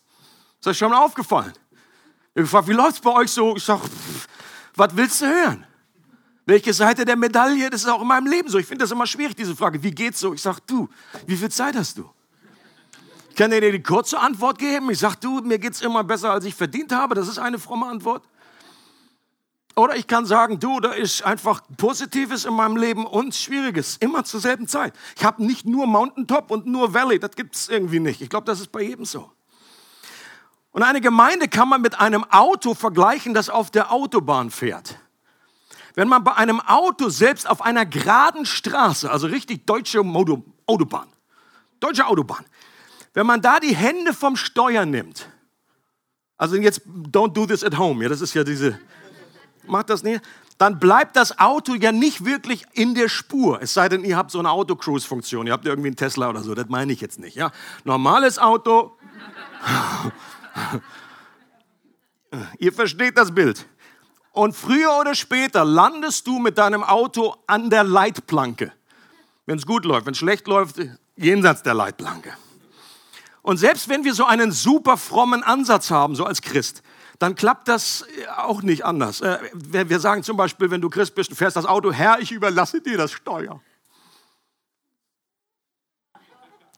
Ist 0.60 0.68
euch 0.68 0.78
schon 0.78 0.92
mal 0.92 1.04
aufgefallen? 1.04 1.54
Ich 2.36 2.42
gefragt, 2.44 2.68
wie 2.68 2.74
läuft 2.74 2.96
es 2.96 3.02
bei 3.02 3.12
euch 3.12 3.32
so? 3.32 3.56
Ich 3.56 3.64
sage, 3.64 3.82
was 4.76 4.96
willst 4.96 5.22
du 5.22 5.26
hören? 5.26 5.66
Welche 6.46 6.74
Seite 6.74 7.06
der 7.06 7.16
Medaille? 7.16 7.70
Das 7.70 7.82
ist 7.82 7.88
auch 7.88 8.02
in 8.02 8.08
meinem 8.08 8.28
Leben 8.28 8.50
so. 8.50 8.58
Ich 8.58 8.66
finde 8.66 8.84
das 8.84 8.92
immer 8.92 9.08
schwierig, 9.08 9.36
diese 9.36 9.56
Frage. 9.56 9.82
Wie 9.82 9.92
geht's 9.92 10.20
so? 10.20 10.34
Ich 10.34 10.42
sage, 10.42 10.60
du, 10.68 10.90
wie 11.26 11.38
viel 11.38 11.50
Zeit 11.50 11.76
hast 11.76 11.98
du? 11.98 12.10
Ich 13.30 13.36
kann 13.36 13.50
dir 13.50 13.60
die 13.60 13.82
kurze 13.82 14.20
Antwort 14.20 14.60
geben. 14.60 14.92
Ich 14.92 15.00
sage, 15.00 15.18
du, 15.20 15.42
mir 15.42 15.58
geht's 15.58 15.82
immer 15.82 16.04
besser, 16.04 16.32
als 16.32 16.46
ich 16.46 16.54
verdient 16.54 16.92
habe. 16.92 17.16
Das 17.16 17.28
ist 17.28 17.40
eine 17.40 17.60
fromme 17.60 17.88
Antwort. 17.88 18.24
Oder 19.76 19.96
ich 19.96 20.06
kann 20.06 20.26
sagen, 20.26 20.60
du, 20.60 20.80
da 20.80 20.92
ist 20.92 21.24
einfach 21.24 21.62
Positives 21.78 22.46
in 22.46 22.54
meinem 22.54 22.78
Leben 22.78 23.08
und 23.08 23.34
Schwieriges, 23.34 23.98
immer 23.98 24.24
zur 24.24 24.40
selben 24.40 24.68
Zeit. 24.68 24.94
Ich 25.16 25.26
habe 25.26 25.44
nicht 25.44 25.66
nur 25.66 25.88
Mountaintop 25.88 26.52
und 26.52 26.68
nur 26.68 26.94
Valley, 26.94 27.18
das 27.18 27.32
gibt 27.36 27.56
es 27.56 27.70
irgendwie 27.70 28.00
nicht. 28.00 28.22
Ich 28.22 28.30
glaube, 28.30 28.46
das 28.46 28.60
ist 28.60 28.72
bei 28.72 28.84
jedem 28.84 29.06
so. 29.06 29.32
Und 30.72 30.84
eine 30.84 31.02
Gemeinde 31.02 31.48
kann 31.48 31.70
man 31.70 31.82
mit 31.82 32.00
einem 32.00 32.24
Auto 32.26 32.76
vergleichen, 32.76 33.34
das 33.34 33.50
auf 33.50 33.72
der 33.72 33.92
Autobahn 33.92 34.52
fährt. 34.52 34.98
Wenn 35.96 36.08
man 36.08 36.24
bei 36.24 36.34
einem 36.34 36.60
Auto 36.60 37.10
selbst 37.10 37.48
auf 37.48 37.62
einer 37.62 37.86
geraden 37.86 38.46
Straße, 38.46 39.10
also 39.10 39.28
richtig 39.28 39.66
deutsche 39.66 40.04
Modo, 40.04 40.44
Autobahn, 40.66 41.08
deutsche 41.80 42.06
Autobahn, 42.06 42.46
wenn 43.14 43.28
man 43.28 43.42
da 43.42 43.60
die 43.60 43.76
Hände 43.76 44.14
vom 44.14 44.36
Steuer 44.36 44.86
nimmt, 44.86 45.30
also 46.38 46.56
jetzt 46.56 46.82
don't 46.88 47.34
do 47.34 47.46
this 47.46 47.64
at 47.64 47.78
home, 47.78 48.04
ja, 48.04 48.10
das 48.10 48.22
ist 48.22 48.34
ja 48.34 48.44
diese 48.44 48.80
macht 49.68 49.90
das 49.90 50.04
nicht, 50.04 50.22
dann 50.58 50.80
bleibt 50.80 51.16
das 51.16 51.40
Auto 51.40 51.74
ja 51.74 51.92
nicht 51.92 52.26
wirklich 52.26 52.66
in 52.74 52.96
der 52.96 53.10
Spur. 53.10 53.62
Es 53.62 53.74
sei 53.74 53.90
denn, 53.90 54.04
ihr 54.04 54.16
habt 54.16 54.32
so 54.32 54.40
eine 54.40 54.52
Auto-Cruise-Funktion, 54.52 55.48
ihr 55.48 55.54
habt 55.54 55.66
irgendwie 55.66 55.88
einen 55.88 55.96
Tesla 55.96 56.30
oder 56.30 56.42
so, 56.42 56.56
das 56.56 56.70
meine 56.70 56.94
ich 56.94 57.02
jetzt 57.02 57.20
nicht. 57.20 57.36
Ja? 57.36 57.52
Normales 57.84 58.40
Auto, 58.40 58.98
ihr 62.60 62.72
versteht 62.72 63.18
das 63.18 63.34
Bild. 63.34 63.66
Und 64.32 64.56
früher 64.56 64.98
oder 65.00 65.16
später 65.16 65.64
landest 65.64 66.26
du 66.28 66.40
mit 66.40 66.58
deinem 66.58 66.84
Auto 66.84 67.36
an 67.46 67.70
der 67.70 67.84
Leitplanke. 67.84 68.72
Wenn 69.46 69.58
es 69.58 69.66
gut 69.66 69.86
läuft, 69.86 70.06
wenn 70.06 70.14
es 70.14 70.18
schlecht 70.18 70.48
läuft, 70.48 70.78
jenseits 71.16 71.64
der 71.64 71.74
Leitplanke. 71.74 72.34
Und 73.44 73.58
selbst 73.58 73.90
wenn 73.90 74.06
wir 74.06 74.14
so 74.14 74.26
einen 74.26 74.52
super 74.52 74.98
frommen 74.98 75.44
Ansatz 75.44 75.92
haben, 75.92 76.16
so 76.16 76.26
als 76.26 76.42
Christ, 76.42 76.82
dann 77.20 77.36
klappt 77.36 77.68
das 77.68 78.06
auch 78.38 78.62
nicht 78.62 78.86
anders. 78.86 79.22
Äh, 79.22 79.40
wir 79.54 80.00
sagen 80.00 80.24
zum 80.24 80.38
Beispiel, 80.38 80.72
wenn 80.72 80.82
du 80.82 80.90
Christ 80.90 81.16
bist, 81.16 81.32
du 81.32 81.36
fährst 81.36 81.56
das 81.56 81.66
Auto, 81.66 81.92
Herr, 81.92 82.20
ich 82.20 82.32
überlasse 82.32 82.82
dir 82.82 82.98
das 82.98 83.12
Steuer. 83.12 83.62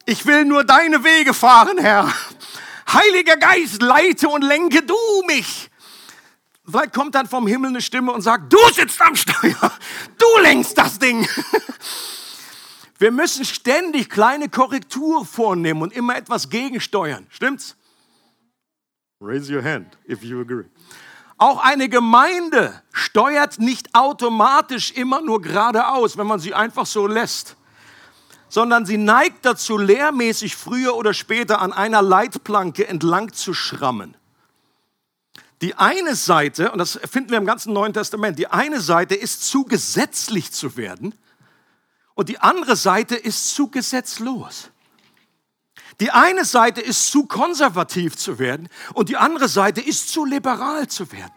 Ich 0.06 0.26
will 0.26 0.46
nur 0.46 0.64
deine 0.64 1.04
Wege 1.04 1.34
fahren, 1.34 1.78
Herr. 1.80 2.14
Heiliger 2.92 3.38
Geist, 3.38 3.82
leite 3.82 4.30
und 4.30 4.44
lenke 4.44 4.84
du 4.84 4.96
mich. 5.26 5.72
Vielleicht 6.68 6.94
kommt 6.94 7.16
dann 7.16 7.28
vom 7.28 7.48
Himmel 7.48 7.70
eine 7.70 7.82
Stimme 7.82 8.12
und 8.12 8.22
sagt, 8.22 8.52
du 8.52 8.58
sitzt 8.74 9.02
am 9.02 9.16
Steuer, 9.16 9.72
du 10.18 10.42
lenkst 10.42 10.78
das 10.78 11.00
Ding. 11.00 11.28
Wir 12.98 13.12
müssen 13.12 13.46
ständig 13.46 14.10
kleine 14.10 14.48
Korrektur 14.48 15.26
vornehmen 15.26 15.82
und 15.82 15.94
immer 15.94 16.16
etwas 16.16 16.50
gegensteuern. 16.50 17.28
Stimmt's? 17.30 17.76
Raise 19.22 19.54
your 19.54 19.64
hand 19.64 19.98
if 20.08 20.24
you 20.24 20.42
agree. 20.42 20.66
Auch 21.38 21.64
eine 21.64 21.90
Gemeinde 21.90 22.82
steuert 22.94 23.60
nicht 23.60 23.94
automatisch 23.94 24.92
immer 24.92 25.22
nur 25.22 25.42
geradeaus, 25.42 26.18
wenn 26.18 26.28
man 26.28 26.40
sie 26.40 26.54
einfach 26.54 26.86
so 26.86 27.08
lässt, 27.08 27.58
sondern 28.48 28.86
sie 28.86 28.98
neigt 28.98 29.46
dazu, 29.46 29.78
lehrmäßig 29.78 30.56
früher 30.56 30.96
oder 30.96 31.14
später 31.14 31.62
an 31.62 31.74
einer 31.74 32.02
Leitplanke 32.02 32.88
entlang 32.88 33.34
zu 33.34 33.54
schrammen. 33.54 34.16
Die 35.62 35.76
eine 35.76 36.16
Seite, 36.16 36.72
und 36.72 36.78
das 36.78 37.00
finden 37.10 37.32
wir 37.32 37.38
im 37.38 37.46
ganzen 37.46 37.74
Neuen 37.74 37.94
Testament, 37.94 38.38
die 38.40 38.48
eine 38.48 38.80
Seite 38.80 39.16
ist 39.16 39.46
zu 39.46 39.66
gesetzlich 39.66 40.52
zu 40.52 40.78
werden 40.78 41.16
und 42.14 42.30
die 42.30 42.40
andere 42.40 42.76
Seite 42.76 43.16
ist 43.16 43.56
zu 43.56 43.70
gesetzlos. 43.70 44.70
Die 46.00 46.12
eine 46.12 46.44
Seite 46.44 46.82
ist 46.82 47.12
zu 47.12 47.26
konservativ 47.26 48.18
zu 48.18 48.38
werden 48.38 48.68
und 48.94 49.10
die 49.10 49.18
andere 49.18 49.48
Seite 49.48 49.82
ist 49.82 50.10
zu 50.10 50.26
liberal 50.26 50.88
zu 50.88 51.12
werden. 51.12 51.34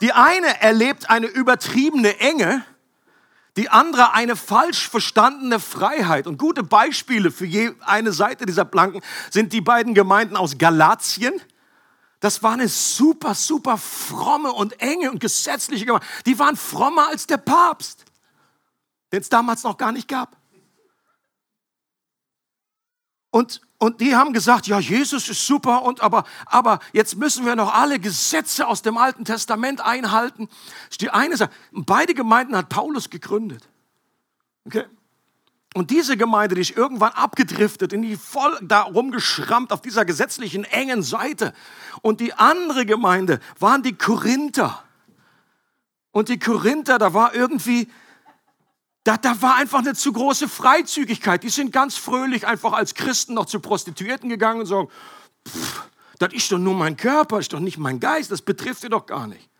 Die 0.00 0.12
eine 0.12 0.60
erlebt 0.60 1.10
eine 1.10 1.26
übertriebene 1.26 2.18
Enge, 2.20 2.64
die 3.56 3.68
andere 3.68 4.12
eine 4.12 4.36
falsch 4.36 4.88
verstandene 4.88 5.60
Freiheit. 5.60 6.26
Und 6.26 6.38
gute 6.38 6.62
Beispiele 6.62 7.30
für 7.30 7.46
je 7.46 7.72
eine 7.80 8.12
Seite 8.12 8.46
dieser 8.46 8.64
Planken 8.64 9.00
sind 9.30 9.52
die 9.52 9.60
beiden 9.60 9.94
Gemeinden 9.94 10.36
aus 10.36 10.58
Galatien. 10.58 11.40
Das 12.20 12.42
war 12.42 12.52
eine 12.52 12.68
super, 12.68 13.34
super 13.34 13.78
fromme 13.78 14.52
und 14.52 14.80
enge 14.80 15.10
und 15.10 15.20
gesetzliche 15.20 15.84
Gemeinde. 15.84 16.06
Die 16.26 16.38
waren 16.38 16.56
frommer 16.56 17.08
als 17.08 17.26
der 17.26 17.36
Papst, 17.36 18.04
den 19.12 19.20
es 19.20 19.28
damals 19.28 19.62
noch 19.62 19.76
gar 19.76 19.92
nicht 19.92 20.08
gab. 20.08 20.36
Und, 23.34 23.62
und 23.78 24.00
die 24.00 24.14
haben 24.14 24.32
gesagt, 24.32 24.68
ja, 24.68 24.78
Jesus 24.78 25.28
ist 25.28 25.44
super, 25.44 25.82
und 25.82 26.02
aber, 26.02 26.22
aber 26.46 26.78
jetzt 26.92 27.16
müssen 27.16 27.44
wir 27.44 27.56
noch 27.56 27.74
alle 27.74 27.98
Gesetze 27.98 28.64
aus 28.64 28.82
dem 28.82 28.96
Alten 28.96 29.24
Testament 29.24 29.80
einhalten. 29.80 30.48
Die 31.00 31.10
eine 31.10 31.36
Sache. 31.36 31.50
Beide 31.72 32.14
Gemeinden 32.14 32.56
hat 32.56 32.68
Paulus 32.68 33.10
gegründet. 33.10 33.68
Okay? 34.66 34.84
Und 35.74 35.90
diese 35.90 36.16
Gemeinde, 36.16 36.54
die 36.54 36.60
ist 36.60 36.76
irgendwann 36.76 37.10
abgedriftet, 37.10 37.92
in 37.92 38.02
die 38.02 38.16
voll 38.16 38.56
da 38.62 38.82
rumgeschrammt 38.82 39.72
auf 39.72 39.82
dieser 39.82 40.04
gesetzlichen 40.04 40.62
engen 40.62 41.02
Seite. 41.02 41.54
Und 42.02 42.20
die 42.20 42.34
andere 42.34 42.86
Gemeinde 42.86 43.40
waren 43.58 43.82
die 43.82 43.98
Korinther. 43.98 44.84
Und 46.12 46.28
die 46.28 46.38
Korinther, 46.38 47.00
da 47.00 47.14
war 47.14 47.34
irgendwie, 47.34 47.90
da, 49.04 49.18
da 49.18 49.40
war 49.42 49.56
einfach 49.56 49.80
eine 49.80 49.94
zu 49.94 50.12
große 50.12 50.48
Freizügigkeit. 50.48 51.42
Die 51.42 51.50
sind 51.50 51.72
ganz 51.72 51.96
fröhlich 51.96 52.46
einfach 52.46 52.72
als 52.72 52.94
Christen 52.94 53.34
noch 53.34 53.46
zu 53.46 53.60
Prostituierten 53.60 54.30
gegangen 54.30 54.60
und 54.60 54.66
sagen, 54.66 54.88
pff, 55.46 55.84
das 56.18 56.32
ist 56.32 56.50
doch 56.50 56.58
nur 56.58 56.74
mein 56.74 56.96
Körper, 56.96 57.38
ist 57.38 57.52
doch 57.52 57.60
nicht 57.60 57.76
mein 57.78 58.00
Geist, 58.00 58.30
das 58.30 58.40
betrifft 58.40 58.82
ihr 58.82 58.90
doch 58.90 59.06
gar 59.06 59.26
nicht. 59.26 59.50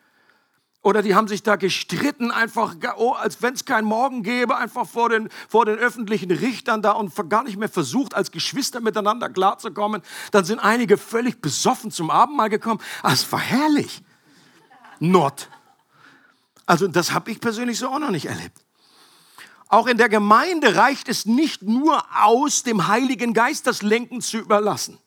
Oder 0.81 1.01
die 1.01 1.15
haben 1.15 1.29
sich 1.29 1.43
da 1.43 1.57
gestritten, 1.57 2.31
einfach, 2.31 2.75
oh, 2.97 3.13
als 3.13 3.41
wenn 3.41 3.55
es 3.55 3.65
keinen 3.65 3.87
Morgen 3.87 4.23
gäbe, 4.23 4.57
einfach 4.57 4.87
vor 4.87 5.09
den, 5.09 5.31
vor 5.49 5.65
den 5.65 5.79
öffentlichen 5.79 6.31
Richtern 6.31 6.83
da 6.83 6.93
und 6.93 7.15
gar 7.31 7.43
nicht 7.43 7.57
mehr 7.57 7.71
versucht, 7.71 8.15
als 8.15 8.31
Geschwister 8.31 8.81
miteinander 8.81 9.31
klarzukommen. 9.31 10.03
Dann 10.31 10.45
sind 10.45 10.59
einige 10.59 10.99
völlig 10.99 11.41
besoffen 11.41 11.91
zum 11.91 12.11
Abendmahl 12.11 12.51
gekommen. 12.51 12.81
Ah, 13.03 13.13
es 13.13 13.31
war 13.33 13.41
herrlich. 13.41 14.03
Not. 15.01 15.49
Also 16.67 16.87
das 16.87 17.13
habe 17.13 17.31
ich 17.31 17.41
persönlich 17.41 17.79
so 17.79 17.89
auch 17.89 17.99
noch 17.99 18.11
nicht 18.11 18.27
erlebt. 18.27 18.59
Auch 19.75 19.89
in 19.89 19.99
der 19.99 20.09
Gemeinde 20.09 20.77
reicht 20.77 21.09
es 21.09 21.27
nicht 21.27 21.63
nur 21.63 22.05
aus, 22.23 22.63
dem 22.63 22.87
Heiligen 22.87 23.35
Geist 23.35 23.67
das 23.67 23.83
Lenken 23.83 24.21
zu 24.21 24.39
überlassen. 24.39 24.99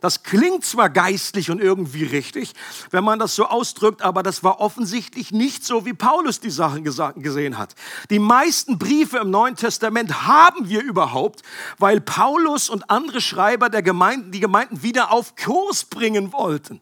Das 0.00 0.22
klingt 0.22 0.64
zwar 0.64 0.88
geistlich 0.88 1.50
und 1.50 1.60
irgendwie 1.60 2.04
richtig, 2.04 2.54
wenn 2.90 3.04
man 3.04 3.18
das 3.18 3.34
so 3.34 3.44
ausdrückt, 3.44 4.00
aber 4.00 4.22
das 4.22 4.42
war 4.42 4.58
offensichtlich 4.58 5.32
nicht 5.32 5.66
so, 5.66 5.84
wie 5.84 5.92
Paulus 5.92 6.40
die 6.40 6.48
Sachen 6.48 6.82
gesehen 6.82 7.58
hat. 7.58 7.74
Die 8.08 8.18
meisten 8.18 8.78
Briefe 8.78 9.18
im 9.18 9.30
Neuen 9.30 9.54
Testament 9.54 10.26
haben 10.26 10.70
wir 10.70 10.82
überhaupt, 10.82 11.42
weil 11.76 12.00
Paulus 12.00 12.70
und 12.70 12.88
andere 12.88 13.20
Schreiber 13.20 13.68
der 13.68 13.82
Gemeinden 13.82 14.32
die 14.32 14.40
Gemeinden 14.40 14.82
wieder 14.82 15.12
auf 15.12 15.34
Kurs 15.36 15.84
bringen 15.84 16.32
wollten 16.32 16.80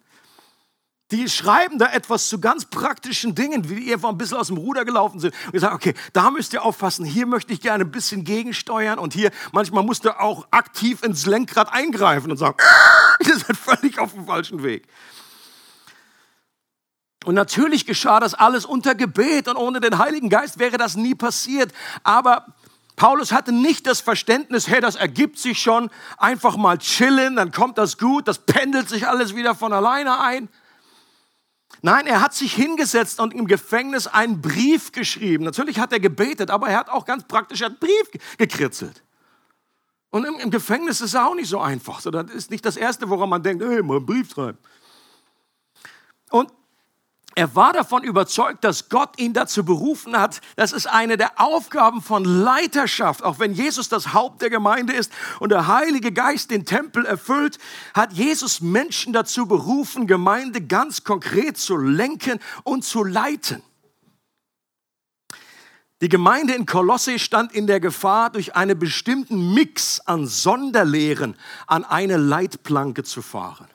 die 1.15 1.29
schreiben 1.29 1.79
da 1.79 1.87
etwas 1.87 2.29
zu 2.29 2.41
ganz 2.41 2.65
praktischen 2.65 3.35
Dingen, 3.35 3.69
wie 3.69 3.81
die 3.81 3.93
einfach 3.93 4.09
ein 4.09 4.19
bisschen 4.19 4.37
aus 4.37 4.49
dem 4.49 4.57
Ruder 4.57 4.85
gelaufen 4.85 5.21
sind. 5.21 5.35
Und 5.47 5.55
ich 5.55 5.61
sage, 5.61 5.75
okay, 5.75 5.95
da 6.13 6.31
müsst 6.31 6.53
ihr 6.53 6.65
aufpassen, 6.65 7.05
hier 7.05 7.27
möchte 7.27 7.53
ich 7.53 7.61
gerne 7.61 7.85
ein 7.85 7.91
bisschen 7.91 8.25
gegensteuern 8.25 8.99
und 8.99 9.13
hier, 9.15 9.31
manchmal 9.53 9.85
musst 9.85 10.05
du 10.05 10.19
auch 10.19 10.47
aktiv 10.51 11.03
ins 11.03 11.27
Lenkrad 11.27 11.73
eingreifen 11.73 12.31
und 12.31 12.37
sagen, 12.37 12.57
ihr 13.21 13.37
seid 13.37 13.57
völlig 13.57 13.99
auf 13.99 14.13
dem 14.13 14.27
falschen 14.27 14.63
Weg. 14.63 14.87
Und 17.25 17.35
natürlich 17.35 17.87
geschah 17.87 18.21
das 18.21 18.35
alles 18.35 18.67
unter 18.67 18.95
Gebet 18.95 19.49
und 19.49 19.57
ohne 19.57 19.81
den 19.81 19.99
Heiligen 19.99 20.29
Geist 20.29 20.59
wäre 20.59 20.77
das 20.77 20.95
nie 20.95 21.15
passiert. 21.15 21.73
Aber 22.03 22.47
Paulus 22.97 23.33
hatte 23.33 23.51
nicht 23.51 23.87
das 23.87 24.01
Verständnis, 24.01 24.69
hey, 24.69 24.81
das 24.81 24.95
ergibt 24.97 25.39
sich 25.39 25.61
schon, 25.61 25.91
einfach 26.19 26.57
mal 26.57 26.79
chillen, 26.79 27.37
dann 27.37 27.51
kommt 27.51 27.79
das 27.79 27.99
gut, 27.99 28.29
das 28.29 28.39
pendelt 28.39 28.89
sich 28.89 29.09
alles 29.09 29.35
wieder 29.35 29.55
von 29.55 29.73
alleine 29.73 30.21
ein. 30.21 30.49
Nein, 31.83 32.07
er 32.07 32.21
hat 32.21 32.35
sich 32.35 32.55
hingesetzt 32.55 33.21
und 33.21 33.35
im 33.35 33.47
Gefängnis 33.47 34.07
einen 34.07 34.41
Brief 34.41 34.93
geschrieben. 34.93 35.45
Natürlich 35.45 35.79
hat 35.79 35.93
er 35.93 36.01
gebetet, 36.01 36.51
aber 36.51 36.69
er 36.69 36.79
hat 36.79 36.89
auch 36.89 37.05
ganz 37.05 37.25
praktisch 37.25 37.63
einen 37.63 37.79
Brief 37.79 38.11
gekritzelt. 38.39 39.03
Und 40.11 40.25
im, 40.25 40.37
im 40.37 40.51
Gefängnis 40.51 41.01
ist 41.01 41.09
es 41.09 41.17
auch 41.17 41.35
nicht 41.35 41.49
so 41.49 41.59
einfach. 41.61 42.01
So, 42.01 42.11
das 42.11 42.31
ist 42.31 42.51
nicht 42.51 42.65
das 42.65 42.77
Erste, 42.77 43.11
woran 43.11 43.29
man 43.29 43.43
denkt, 43.43 43.65
hey, 43.65 43.83
mal 43.83 43.97
einen 43.97 44.07
Brief 44.07 44.31
schreiben. 44.31 44.59
Und 46.31 46.53
er 47.37 47.57
war 47.57 47.73
davon 47.73 48.05
überzeugt, 48.05 48.63
dass 48.63 48.89
Gott 48.89 49.19
ihn 49.19 49.33
dazu 49.33 49.65
berufen 49.65 50.17
hat. 50.17 50.41
Das 50.57 50.73
ist 50.73 50.87
eine 50.87 51.17
der 51.17 51.41
Aufgaben 51.41 52.01
von 52.01 52.25
Leiterschaft. 52.25 53.25
Auch 53.25 53.41
wenn 53.41 53.55
Jesus 53.55 53.89
das 53.89 54.13
Haupt 54.13 54.43
der 54.43 54.51
Gemeinde 54.51 54.93
ist 54.93 55.13
und 55.41 55.51
der 55.51 55.67
Heilige 55.67 56.13
Geist 56.13 56.51
den 56.51 56.65
Tempel 56.65 57.05
erfüllt, 57.05 57.59
hat 57.93 58.13
Jesus 58.13 58.61
Menschen 58.61 59.13
dazu 59.13 59.47
berufen, 59.47 60.07
Gemeinde 60.07 60.61
ganz 60.61 61.03
konkret 61.03 61.59
zu 61.59 61.77
lenken 61.77 62.39
und 62.63 62.85
zu 62.85 63.03
leiten. 63.03 63.63
Die 66.01 66.09
Gemeinde 66.09 66.55
in 66.55 66.67
Kolosse 66.67 67.19
stand 67.19 67.53
in 67.53 67.67
der 67.67 67.81
Gefahr, 67.81 68.31
durch 68.31 68.55
einen 68.55 68.79
bestimmten 68.79 69.55
Mix 69.55 70.01
an 70.01 70.27
Sonderlehren 70.27 71.37
an 71.67 71.85
eine 71.85 72.17
Leitplanke 72.17 73.05
zu 73.05 73.23
fahren. 73.23 73.69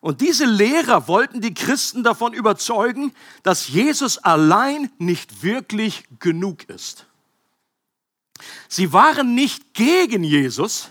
Und 0.00 0.22
diese 0.22 0.46
Lehrer 0.46 1.08
wollten 1.08 1.42
die 1.42 1.52
Christen 1.52 2.02
davon 2.02 2.32
überzeugen, 2.32 3.12
dass 3.42 3.68
Jesus 3.68 4.16
allein 4.18 4.90
nicht 4.98 5.42
wirklich 5.42 6.04
genug 6.18 6.64
ist. 6.64 7.06
Sie 8.68 8.94
waren 8.94 9.34
nicht 9.34 9.74
gegen 9.74 10.24
Jesus 10.24 10.90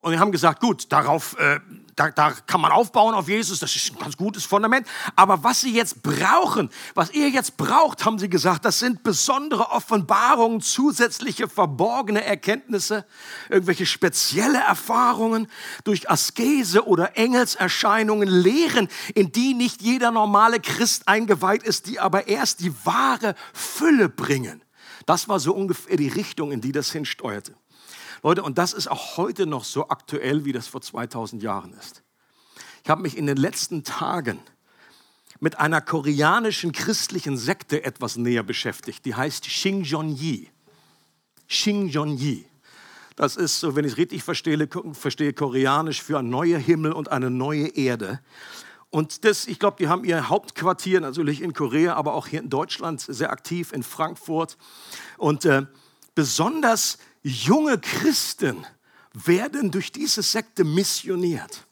und 0.00 0.18
haben 0.18 0.30
gesagt, 0.30 0.60
gut, 0.60 0.92
darauf 0.92 1.36
äh, 1.38 1.58
da, 2.00 2.10
da 2.10 2.32
kann 2.46 2.62
man 2.62 2.72
aufbauen 2.72 3.14
auf 3.14 3.28
Jesus, 3.28 3.58
das 3.58 3.76
ist 3.76 3.92
ein 3.92 3.98
ganz 3.98 4.16
gutes 4.16 4.46
Fundament. 4.46 4.86
Aber 5.16 5.44
was 5.44 5.60
sie 5.60 5.74
jetzt 5.74 6.02
brauchen, 6.02 6.70
was 6.94 7.10
ihr 7.10 7.28
jetzt 7.28 7.58
braucht, 7.58 8.06
haben 8.06 8.18
sie 8.18 8.30
gesagt, 8.30 8.64
das 8.64 8.78
sind 8.78 9.02
besondere 9.02 9.70
Offenbarungen, 9.70 10.62
zusätzliche 10.62 11.46
verborgene 11.46 12.24
Erkenntnisse, 12.24 13.04
irgendwelche 13.50 13.84
spezielle 13.84 14.60
Erfahrungen 14.60 15.46
durch 15.84 16.08
Askese 16.08 16.86
oder 16.86 17.18
Engelserscheinungen, 17.18 18.28
Lehren, 18.28 18.88
in 19.14 19.30
die 19.30 19.52
nicht 19.52 19.82
jeder 19.82 20.10
normale 20.10 20.58
Christ 20.58 21.06
eingeweiht 21.06 21.62
ist, 21.62 21.86
die 21.86 22.00
aber 22.00 22.28
erst 22.28 22.60
die 22.60 22.72
wahre 22.86 23.34
Fülle 23.52 24.08
bringen. 24.08 24.62
Das 25.04 25.28
war 25.28 25.38
so 25.38 25.54
ungefähr 25.54 25.98
die 25.98 26.08
Richtung, 26.08 26.50
in 26.50 26.62
die 26.62 26.72
das 26.72 26.92
hinsteuerte. 26.92 27.54
Leute, 28.22 28.42
und 28.42 28.58
das 28.58 28.72
ist 28.72 28.90
auch 28.90 29.16
heute 29.16 29.46
noch 29.46 29.64
so 29.64 29.88
aktuell, 29.88 30.44
wie 30.44 30.52
das 30.52 30.68
vor 30.68 30.82
2000 30.82 31.42
Jahren 31.42 31.72
ist. 31.74 32.02
Ich 32.84 32.90
habe 32.90 33.02
mich 33.02 33.16
in 33.16 33.26
den 33.26 33.36
letzten 33.36 33.84
Tagen 33.84 34.38
mit 35.38 35.58
einer 35.58 35.80
koreanischen 35.80 36.72
christlichen 36.72 37.38
Sekte 37.38 37.84
etwas 37.84 38.16
näher 38.16 38.42
beschäftigt. 38.42 39.04
Die 39.06 39.14
heißt 39.14 39.46
Shinjeonji. 39.46 40.50
Shinjeonji. 41.46 42.46
Das 43.16 43.36
ist, 43.36 43.60
so 43.60 43.74
wenn 43.74 43.84
ich 43.84 43.92
es 43.92 43.98
richtig 43.98 44.22
verstehe, 44.22 44.68
verstehe, 44.92 45.32
koreanisch 45.32 46.02
für 46.02 46.18
ein 46.18 46.30
neuer 46.30 46.58
Himmel 46.58 46.92
und 46.92 47.10
eine 47.10 47.30
neue 47.30 47.68
Erde. 47.68 48.20
Und 48.90 49.24
das, 49.24 49.46
ich 49.46 49.58
glaube, 49.58 49.76
die 49.78 49.88
haben 49.88 50.04
ihr 50.04 50.28
Hauptquartier 50.28 51.00
natürlich 51.00 51.42
in 51.42 51.52
Korea, 51.52 51.94
aber 51.94 52.14
auch 52.14 52.26
hier 52.26 52.40
in 52.40 52.50
Deutschland 52.50 53.00
sehr 53.00 53.30
aktiv, 53.30 53.72
in 53.72 53.82
Frankfurt. 53.82 54.58
Und 55.16 55.44
äh, 55.44 55.66
besonders 56.14 56.98
junge 57.22 57.78
Christen 57.78 58.66
werden 59.12 59.70
durch 59.70 59.92
diese 59.92 60.22
Sekte 60.22 60.64
missioniert. 60.64 61.66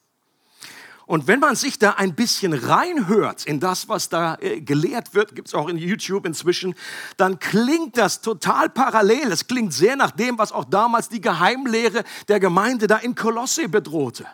Und 1.09 1.27
wenn 1.27 1.41
man 1.41 1.57
sich 1.57 1.79
da 1.79 1.93
ein 1.93 2.15
bisschen 2.15 2.53
reinhört 2.53 3.47
in 3.47 3.61
das, 3.61 3.89
was 3.89 4.11
da 4.11 4.37
äh, 4.41 4.61
gelehrt 4.61 5.15
wird, 5.15 5.35
gibt 5.35 5.49
es 5.49 5.55
auch 5.55 5.69
in 5.69 5.79
YouTube 5.79 6.27
inzwischen, 6.27 6.75
dann 7.17 7.39
klingt 7.39 7.97
das 7.97 8.21
total 8.21 8.69
parallel. 8.69 9.33
Es 9.33 9.47
klingt 9.47 9.73
sehr 9.73 9.97
nach 9.97 10.11
dem, 10.11 10.37
was 10.37 10.53
auch 10.53 10.67
damals 10.67 11.09
die 11.09 11.23
Geheimlehre 11.23 12.05
der 12.29 12.41
Gemeinde 12.41 12.87
da 12.89 12.99
in 12.99 13.15
Kolosse 13.15 13.71
bedrohte. 13.71 14.27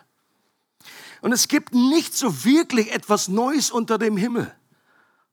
Und 1.21 1.31
es 1.31 1.47
gibt 1.47 1.73
nicht 1.73 2.13
so 2.13 2.43
wirklich 2.43 2.91
etwas 2.91 3.29
Neues 3.29 3.71
unter 3.71 3.97
dem 3.97 4.17
Himmel. 4.17 4.53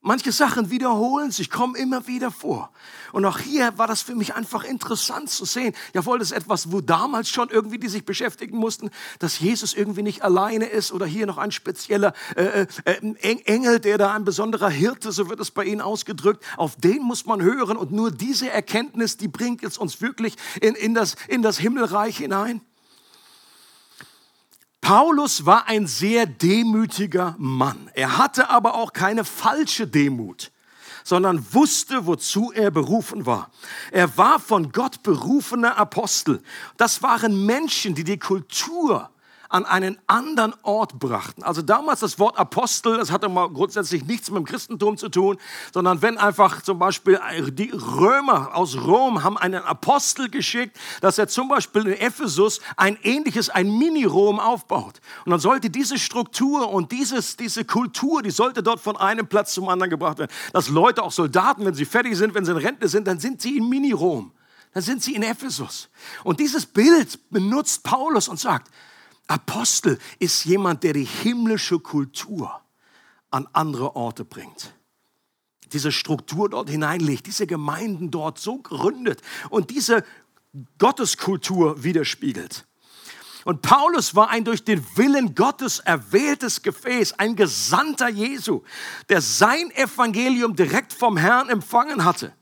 Manche 0.04 0.32
Sachen 0.32 0.70
wiederholen 0.70 1.30
sich, 1.30 1.48
kommen 1.48 1.76
immer 1.76 2.08
wieder 2.08 2.32
vor. 2.32 2.72
Und 3.12 3.24
auch 3.24 3.38
hier 3.38 3.78
war 3.78 3.86
das 3.86 4.02
für 4.02 4.16
mich 4.16 4.34
einfach 4.34 4.64
interessant 4.64 5.30
zu 5.30 5.44
sehen. 5.44 5.76
Jawohl, 5.94 6.18
das 6.18 6.32
ist 6.32 6.36
etwas, 6.36 6.72
wo 6.72 6.80
damals 6.80 7.28
schon 7.28 7.50
irgendwie 7.50 7.78
die 7.78 7.86
sich 7.86 8.04
beschäftigen 8.04 8.56
mussten, 8.56 8.90
dass 9.20 9.38
Jesus 9.38 9.74
irgendwie 9.74 10.02
nicht 10.02 10.22
alleine 10.22 10.64
ist 10.64 10.90
oder 10.90 11.06
hier 11.06 11.26
noch 11.26 11.38
ein 11.38 11.52
spezieller 11.52 12.14
äh, 12.34 12.66
äh, 12.84 13.14
Engel, 13.44 13.78
der 13.78 13.96
da 13.96 14.12
ein 14.12 14.24
besonderer 14.24 14.70
Hirte, 14.70 15.12
so 15.12 15.30
wird 15.30 15.38
es 15.38 15.52
bei 15.52 15.64
ihnen 15.64 15.80
ausgedrückt, 15.80 16.44
auf 16.56 16.74
den 16.74 17.02
muss 17.02 17.24
man 17.24 17.40
hören. 17.40 17.76
Und 17.76 17.92
nur 17.92 18.10
diese 18.10 18.50
Erkenntnis, 18.50 19.18
die 19.18 19.28
bringt 19.28 19.62
jetzt 19.62 19.78
uns 19.78 20.00
wirklich 20.00 20.34
in, 20.60 20.74
in, 20.74 20.94
das, 20.94 21.14
in 21.28 21.42
das 21.42 21.58
Himmelreich 21.58 22.16
hinein. 22.16 22.60
Paulus 24.82 25.46
war 25.46 25.68
ein 25.68 25.86
sehr 25.86 26.26
demütiger 26.26 27.36
Mann. 27.38 27.88
Er 27.94 28.18
hatte 28.18 28.50
aber 28.50 28.74
auch 28.74 28.92
keine 28.92 29.24
falsche 29.24 29.86
Demut, 29.86 30.50
sondern 31.04 31.46
wusste, 31.54 32.04
wozu 32.06 32.50
er 32.52 32.72
berufen 32.72 33.24
war. 33.24 33.52
Er 33.92 34.18
war 34.18 34.40
von 34.40 34.72
Gott 34.72 35.04
berufener 35.04 35.78
Apostel. 35.78 36.42
Das 36.76 37.00
waren 37.00 37.46
Menschen, 37.46 37.94
die 37.94 38.02
die 38.02 38.18
Kultur 38.18 39.08
an 39.52 39.66
einen 39.66 39.98
anderen 40.06 40.54
Ort 40.62 40.98
brachten. 40.98 41.42
Also 41.42 41.60
damals 41.60 42.00
das 42.00 42.18
Wort 42.18 42.38
Apostel, 42.38 42.96
das 42.96 43.10
hatte 43.10 43.28
mal 43.28 43.50
grundsätzlich 43.50 44.04
nichts 44.04 44.30
mit 44.30 44.38
dem 44.38 44.44
Christentum 44.46 44.96
zu 44.96 45.10
tun, 45.10 45.36
sondern 45.74 46.00
wenn 46.00 46.16
einfach 46.16 46.62
zum 46.62 46.78
Beispiel 46.78 47.20
die 47.52 47.70
Römer 47.70 48.56
aus 48.56 48.76
Rom 48.76 49.22
haben 49.22 49.36
einen 49.36 49.62
Apostel 49.62 50.30
geschickt, 50.30 50.78
dass 51.02 51.18
er 51.18 51.28
zum 51.28 51.48
Beispiel 51.48 51.86
in 51.86 52.00
Ephesus 52.00 52.60
ein 52.76 52.98
ähnliches, 53.02 53.50
ein 53.50 53.76
Mini-Rom 53.76 54.40
aufbaut. 54.40 55.00
Und 55.26 55.30
dann 55.30 55.40
sollte 55.40 55.68
diese 55.68 55.98
Struktur 55.98 56.70
und 56.70 56.90
dieses, 56.90 57.36
diese 57.36 57.64
Kultur, 57.64 58.22
die 58.22 58.30
sollte 58.30 58.62
dort 58.62 58.80
von 58.80 58.96
einem 58.96 59.26
Platz 59.26 59.52
zum 59.52 59.68
anderen 59.68 59.90
gebracht 59.90 60.18
werden. 60.18 60.30
Dass 60.54 60.70
Leute, 60.70 61.02
auch 61.02 61.12
Soldaten, 61.12 61.66
wenn 61.66 61.74
sie 61.74 61.84
fertig 61.84 62.16
sind, 62.16 62.34
wenn 62.34 62.46
sie 62.46 62.52
in 62.52 62.56
Rente 62.56 62.88
sind, 62.88 63.06
dann 63.06 63.20
sind 63.20 63.42
sie 63.42 63.58
in 63.58 63.68
Mini-Rom. 63.68 64.32
Dann 64.72 64.82
sind 64.82 65.02
sie 65.02 65.14
in 65.14 65.22
Ephesus. 65.22 65.90
Und 66.24 66.40
dieses 66.40 66.64
Bild 66.64 67.18
benutzt 67.30 67.82
Paulus 67.82 68.28
und 68.28 68.40
sagt, 68.40 68.70
Apostel 69.26 69.98
ist 70.18 70.44
jemand, 70.44 70.82
der 70.82 70.92
die 70.92 71.04
himmlische 71.04 71.78
Kultur 71.78 72.60
an 73.30 73.48
andere 73.52 73.96
Orte 73.96 74.24
bringt. 74.24 74.74
Diese 75.72 75.90
Struktur 75.90 76.50
dort 76.50 76.68
hineinlegt, 76.68 77.26
diese 77.26 77.46
Gemeinden 77.46 78.10
dort 78.10 78.38
so 78.38 78.58
gründet 78.58 79.22
und 79.48 79.70
diese 79.70 80.04
Gotteskultur 80.78 81.82
widerspiegelt. 81.82 82.66
Und 83.44 83.62
Paulus 83.62 84.14
war 84.14 84.28
ein 84.28 84.44
durch 84.44 84.64
den 84.64 84.84
Willen 84.96 85.34
Gottes 85.34 85.80
erwähltes 85.80 86.62
Gefäß, 86.62 87.14
ein 87.14 87.34
Gesandter 87.34 88.08
Jesu, 88.08 88.62
der 89.08 89.20
sein 89.20 89.70
Evangelium 89.72 90.54
direkt 90.54 90.92
vom 90.92 91.16
Herrn 91.16 91.48
empfangen 91.48 92.04
hatte. 92.04 92.32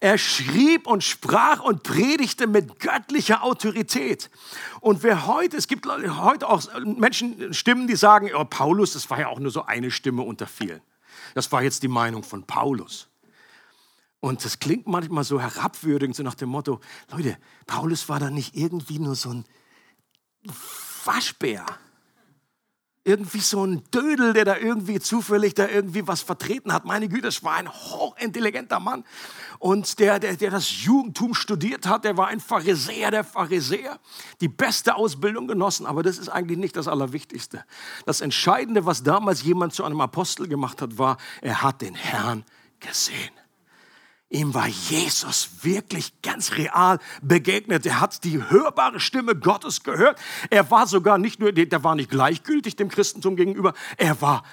Er 0.00 0.16
schrieb 0.16 0.86
und 0.86 1.02
sprach 1.02 1.60
und 1.60 1.82
predigte 1.82 2.46
mit 2.46 2.78
göttlicher 2.78 3.42
Autorität. 3.42 4.30
Und 4.80 5.02
wer 5.02 5.26
heute, 5.26 5.56
es 5.56 5.66
gibt 5.66 5.86
heute 5.86 6.48
auch 6.48 6.62
Menschen, 6.84 7.52
Stimmen, 7.52 7.88
die 7.88 7.96
sagen, 7.96 8.30
oh, 8.32 8.44
Paulus, 8.44 8.92
das 8.92 9.10
war 9.10 9.18
ja 9.18 9.28
auch 9.28 9.40
nur 9.40 9.50
so 9.50 9.64
eine 9.64 9.90
Stimme 9.90 10.22
unter 10.22 10.46
vielen. 10.46 10.80
Das 11.34 11.50
war 11.50 11.62
jetzt 11.62 11.82
die 11.82 11.88
Meinung 11.88 12.22
von 12.22 12.44
Paulus. 12.44 13.08
Und 14.20 14.44
das 14.44 14.60
klingt 14.60 14.86
manchmal 14.86 15.24
so 15.24 15.40
herabwürdigend, 15.40 16.16
so 16.16 16.22
nach 16.22 16.34
dem 16.34 16.48
Motto, 16.48 16.80
Leute, 17.10 17.36
Paulus 17.66 18.08
war 18.08 18.20
da 18.20 18.30
nicht 18.30 18.56
irgendwie 18.56 18.98
nur 18.98 19.16
so 19.16 19.30
ein 19.30 19.44
Waschbär 21.04 21.66
irgendwie 23.08 23.40
so 23.40 23.64
ein 23.64 23.82
Dödel, 23.90 24.34
der 24.34 24.44
da 24.44 24.56
irgendwie 24.58 25.00
zufällig 25.00 25.54
da 25.54 25.66
irgendwie 25.66 26.06
was 26.06 26.20
vertreten 26.20 26.74
hat. 26.74 26.84
Meine 26.84 27.08
Güte, 27.08 27.22
das 27.22 27.42
war 27.42 27.54
ein 27.54 27.68
hochintelligenter 27.68 28.80
Mann. 28.80 29.02
Und 29.58 29.98
der, 29.98 30.18
der, 30.18 30.36
der 30.36 30.50
das 30.50 30.84
Judentum 30.84 31.32
studiert 31.32 31.86
hat, 31.86 32.04
der 32.04 32.18
war 32.18 32.28
ein 32.28 32.38
Pharisäer 32.38 33.10
der 33.10 33.24
Pharisäer, 33.24 33.98
die 34.42 34.48
beste 34.48 34.94
Ausbildung 34.94 35.48
genossen. 35.48 35.86
Aber 35.86 36.02
das 36.02 36.18
ist 36.18 36.28
eigentlich 36.28 36.58
nicht 36.58 36.76
das 36.76 36.86
Allerwichtigste. 36.86 37.64
Das 38.04 38.20
Entscheidende, 38.20 38.84
was 38.84 39.02
damals 39.02 39.42
jemand 39.42 39.72
zu 39.72 39.84
einem 39.84 40.02
Apostel 40.02 40.46
gemacht 40.46 40.82
hat, 40.82 40.98
war, 40.98 41.16
er 41.40 41.62
hat 41.62 41.80
den 41.80 41.94
Herrn 41.94 42.44
gesehen. 42.78 43.32
Ihm 44.30 44.52
war 44.52 44.66
Jesus 44.66 45.48
wirklich 45.62 46.20
ganz 46.20 46.52
real 46.52 46.98
begegnet. 47.22 47.86
Er 47.86 48.00
hat 48.00 48.24
die 48.24 48.42
hörbare 48.50 49.00
Stimme 49.00 49.34
Gottes 49.34 49.82
gehört. 49.82 50.18
Er 50.50 50.70
war 50.70 50.86
sogar 50.86 51.16
nicht 51.16 51.40
nur, 51.40 51.52
der 51.52 51.84
war 51.84 51.94
nicht 51.94 52.10
gleichgültig 52.10 52.76
dem 52.76 52.90
Christentum 52.90 53.36
gegenüber. 53.36 53.72
Er 53.96 54.20
war, 54.20 54.44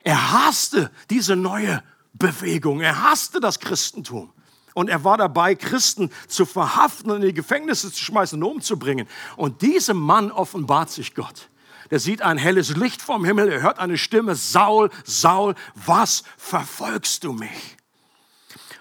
er 0.00 0.32
hasste 0.32 0.90
diese 1.08 1.36
neue 1.36 1.82
Bewegung. 2.12 2.82
Er 2.82 3.02
hasste 3.02 3.40
das 3.40 3.60
Christentum. 3.60 4.30
Und 4.74 4.90
er 4.90 5.04
war 5.04 5.16
dabei, 5.16 5.54
Christen 5.54 6.10
zu 6.28 6.44
verhaften 6.44 7.10
und 7.10 7.22
in 7.22 7.28
die 7.28 7.34
Gefängnisse 7.34 7.90
zu 7.90 8.04
schmeißen 8.04 8.42
und 8.42 8.50
umzubringen. 8.56 9.08
Und 9.36 9.62
diesem 9.62 9.96
Mann 9.96 10.32
offenbart 10.32 10.90
sich 10.90 11.14
Gott. 11.14 11.48
Der 11.90 12.00
sieht 12.00 12.22
ein 12.22 12.38
helles 12.38 12.76
Licht 12.76 13.00
vom 13.00 13.24
Himmel, 13.24 13.48
er 13.50 13.62
hört 13.62 13.78
eine 13.78 13.98
Stimme, 13.98 14.34
Saul, 14.34 14.90
Saul, 15.04 15.54
was 15.74 16.24
verfolgst 16.36 17.24
du 17.24 17.32
mich? 17.32 17.76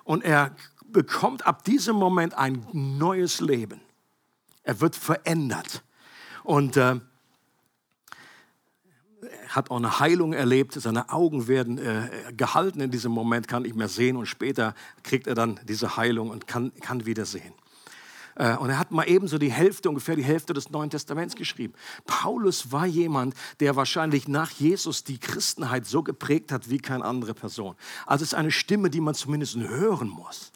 Und 0.04 0.24
er 0.24 0.56
bekommt 0.86 1.46
ab 1.46 1.64
diesem 1.64 1.96
Moment 1.96 2.36
ein 2.36 2.66
neues 2.72 3.40
Leben. 3.40 3.82
Er 4.64 4.80
wird 4.80 4.96
verändert. 4.96 5.84
Und 6.44 6.78
äh, 6.78 7.00
hat 9.50 9.72
auch 9.72 9.78
eine 9.78 10.00
Heilung 10.00 10.34
erlebt. 10.34 10.74
Seine 10.74 11.10
Augen 11.10 11.48
werden 11.48 11.78
äh, 11.78 12.34
gehalten 12.36 12.82
in 12.82 12.92
diesem 12.92 13.12
Moment, 13.12 13.48
kann 13.48 13.64
nicht 13.64 13.76
mehr 13.76 13.88
sehen. 13.88 14.18
Und 14.18 14.26
später 14.26 14.76
kriegt 15.04 15.28
er 15.28 15.36
dann 15.36 15.60
diese 15.64 15.98
Heilung 15.98 16.30
und 16.30 16.48
kann, 16.48 16.74
kann 16.82 17.06
wieder 17.06 17.26
sehen. 17.26 17.54
Äh, 18.36 18.56
und 18.58 18.70
er 18.70 18.80
hat 18.80 18.92
mal 18.92 19.08
ebenso 19.08 19.38
die 19.38 19.52
Hälfte, 19.52 19.90
ungefähr 19.90 20.16
die 20.16 20.24
Hälfte 20.24 20.54
des 20.54 20.70
Neuen 20.70 20.90
Testaments 20.90 21.36
geschrieben. 21.36 21.74
Paulus 22.06 22.72
war 22.72 22.86
jemand, 22.86 23.36
der 23.60 23.76
wahrscheinlich 23.76 24.28
nach 24.28 24.52
Jesus 24.52 25.04
die 25.04 25.18
Christenheit 25.18 25.86
so 25.86 26.04
geprägt 26.04 26.52
hat 26.52 26.70
wie 26.70 26.78
keine 26.78 27.06
andere 27.06 27.34
Person. 27.34 27.76
Also 28.06 28.24
es 28.24 28.30
ist 28.30 28.38
eine 28.38 28.52
Stimme, 28.52 28.90
die 28.90 29.02
man 29.02 29.16
zumindest 29.16 29.56
hören 29.58 30.10
muss. 30.10 30.52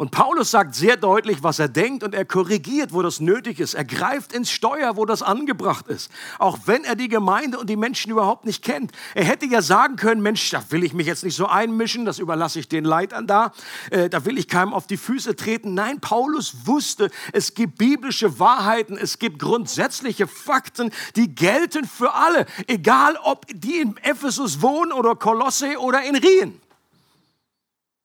Und 0.00 0.12
Paulus 0.12 0.50
sagt 0.50 0.74
sehr 0.74 0.96
deutlich, 0.96 1.42
was 1.42 1.58
er 1.58 1.68
denkt 1.68 2.02
und 2.02 2.14
er 2.14 2.24
korrigiert, 2.24 2.94
wo 2.94 3.02
das 3.02 3.20
nötig 3.20 3.60
ist. 3.60 3.74
Er 3.74 3.84
greift 3.84 4.32
ins 4.32 4.50
Steuer, 4.50 4.96
wo 4.96 5.04
das 5.04 5.20
angebracht 5.20 5.88
ist. 5.88 6.10
Auch 6.38 6.60
wenn 6.64 6.84
er 6.84 6.96
die 6.96 7.08
Gemeinde 7.08 7.58
und 7.58 7.68
die 7.68 7.76
Menschen 7.76 8.10
überhaupt 8.10 8.46
nicht 8.46 8.64
kennt. 8.64 8.92
Er 9.14 9.24
hätte 9.24 9.44
ja 9.44 9.60
sagen 9.60 9.96
können, 9.96 10.22
Mensch, 10.22 10.48
da 10.48 10.64
will 10.70 10.84
ich 10.84 10.94
mich 10.94 11.06
jetzt 11.06 11.22
nicht 11.22 11.36
so 11.36 11.48
einmischen, 11.48 12.06
das 12.06 12.18
überlasse 12.18 12.60
ich 12.60 12.66
den 12.66 12.86
Leitern 12.86 13.26
da. 13.26 13.52
Äh, 13.90 14.08
da 14.08 14.24
will 14.24 14.38
ich 14.38 14.48
keinem 14.48 14.72
auf 14.72 14.86
die 14.86 14.96
Füße 14.96 15.36
treten. 15.36 15.74
Nein, 15.74 16.00
Paulus 16.00 16.64
wusste, 16.64 17.10
es 17.34 17.52
gibt 17.52 17.76
biblische 17.76 18.38
Wahrheiten, 18.38 18.96
es 18.96 19.18
gibt 19.18 19.38
grundsätzliche 19.38 20.26
Fakten, 20.26 20.92
die 21.14 21.34
gelten 21.34 21.84
für 21.84 22.14
alle. 22.14 22.46
Egal, 22.68 23.18
ob 23.22 23.44
die 23.52 23.80
in 23.80 23.98
Ephesus 23.98 24.62
wohnen 24.62 24.92
oder 24.92 25.14
Kolosse 25.14 25.78
oder 25.78 26.02
in 26.04 26.16
Rien. 26.16 26.58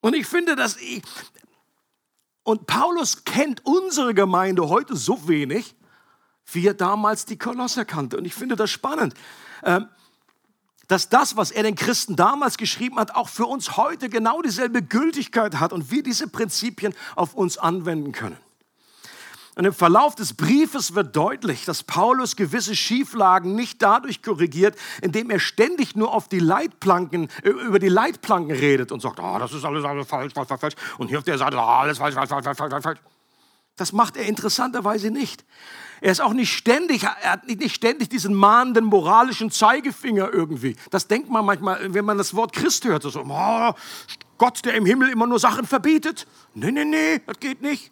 Und 0.01 0.13
ich 0.13 0.27
finde, 0.27 0.57
dass 0.57 0.75
ich, 0.75 1.01
und 2.45 2.67
Paulus 2.67 3.25
kennt 3.25 3.65
unsere 3.65 4.13
Gemeinde 4.13 4.69
heute 4.69 4.95
so 4.95 5.27
wenig, 5.27 5.75
wie 6.53 6.67
er 6.67 6.75
damals 6.75 7.25
die 7.25 7.39
Kolosser 7.39 7.85
kannte. 7.85 8.17
Und 8.17 8.25
ich 8.25 8.35
finde 8.35 8.55
das 8.55 8.69
spannend, 8.69 9.15
ähm, 9.63 9.87
dass 10.87 11.09
das, 11.09 11.35
was 11.37 11.49
er 11.49 11.63
den 11.63 11.73
Christen 11.73 12.15
damals 12.15 12.57
geschrieben 12.57 12.97
hat, 12.97 13.15
auch 13.15 13.29
für 13.29 13.47
uns 13.47 13.77
heute 13.77 14.09
genau 14.09 14.43
dieselbe 14.43 14.83
Gültigkeit 14.83 15.59
hat 15.59 15.73
und 15.73 15.89
wir 15.89 16.03
diese 16.03 16.27
Prinzipien 16.27 16.93
auf 17.15 17.33
uns 17.33 17.57
anwenden 17.57 18.11
können. 18.11 18.37
Und 19.55 19.63
im 19.63 19.73
Verlauf 19.73 20.15
des 20.15 20.33
Briefes 20.33 20.95
wird 20.95 21.15
deutlich, 21.15 21.63
dass 21.63 21.83
Paulus 21.83 22.35
gewisse 22.35 22.75
Schieflagen 22.75 23.55
nicht 23.55 23.81
dadurch 23.81 24.21
korrigiert, 24.21 24.77
indem 25.01 25.29
er 25.29 25.39
ständig 25.39 25.95
nur 25.95 26.13
auf 26.13 26.27
die 26.27 26.39
Leitplanken, 26.39 27.29
äh, 27.41 27.49
über 27.49 27.79
die 27.79 27.87
Leitplanken 27.87 28.51
redet 28.51 28.91
und 28.91 29.01
sagt, 29.01 29.19
oh, 29.19 29.39
das 29.39 29.53
ist 29.53 29.63
alles, 29.63 29.85
alles 29.85 30.07
falsch, 30.07 30.33
falsch, 30.33 30.49
falsch, 30.49 30.59
falsch. 30.59 30.75
Und 30.97 31.07
hier 31.07 31.19
auf 31.19 31.23
der 31.23 31.37
Seite, 31.37 31.55
oh, 31.55 31.61
alles 31.61 31.97
falsch, 31.97 32.15
falsch, 32.15 32.29
falsch, 32.29 32.57
falsch, 32.57 32.83
falsch. 32.83 32.99
Das 33.77 33.93
macht 33.93 34.17
er 34.17 34.25
interessanterweise 34.25 35.09
nicht. 35.09 35.45
Er 36.01 36.11
ist 36.11 36.21
auch 36.21 36.33
nicht 36.33 36.53
ständig, 36.53 37.03
er 37.03 37.31
hat 37.31 37.47
nicht 37.47 37.75
ständig 37.75 38.09
diesen 38.09 38.33
mahnenden 38.33 38.83
moralischen 38.83 39.51
Zeigefinger 39.51 40.33
irgendwie. 40.33 40.75
Das 40.91 41.07
denkt 41.07 41.29
man 41.29 41.45
manchmal, 41.45 41.93
wenn 41.93 42.03
man 42.03 42.17
das 42.17 42.35
Wort 42.35 42.51
Christ 42.51 42.83
hört, 42.83 43.03
so, 43.03 43.23
oh, 43.25 43.73
Gott, 44.37 44.65
der 44.65 44.73
im 44.75 44.85
Himmel 44.85 45.09
immer 45.09 45.27
nur 45.27 45.39
Sachen 45.39 45.65
verbietet. 45.65 46.27
Nee, 46.53 46.71
nee, 46.71 46.83
nee, 46.83 47.21
das 47.25 47.39
geht 47.39 47.61
nicht 47.61 47.91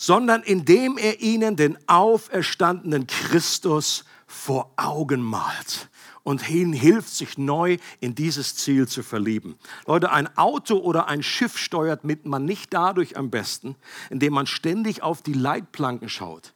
sondern 0.00 0.44
indem 0.44 0.96
er 0.96 1.20
ihnen 1.20 1.56
den 1.56 1.76
auferstandenen 1.88 3.08
Christus 3.08 4.04
vor 4.28 4.72
Augen 4.76 5.20
malt 5.20 5.90
und 6.22 6.48
ihnen 6.48 6.72
hilft, 6.72 7.08
sich 7.08 7.36
neu 7.36 7.78
in 7.98 8.14
dieses 8.14 8.54
Ziel 8.54 8.86
zu 8.86 9.02
verlieben. 9.02 9.56
Leute, 9.86 10.12
ein 10.12 10.28
Auto 10.38 10.76
oder 10.76 11.08
ein 11.08 11.24
Schiff 11.24 11.58
steuert 11.58 12.04
mit 12.04 12.26
man 12.26 12.44
nicht 12.44 12.72
dadurch 12.72 13.16
am 13.16 13.30
besten, 13.30 13.74
indem 14.08 14.34
man 14.34 14.46
ständig 14.46 15.02
auf 15.02 15.20
die 15.20 15.32
Leitplanken 15.32 16.08
schaut. 16.08 16.54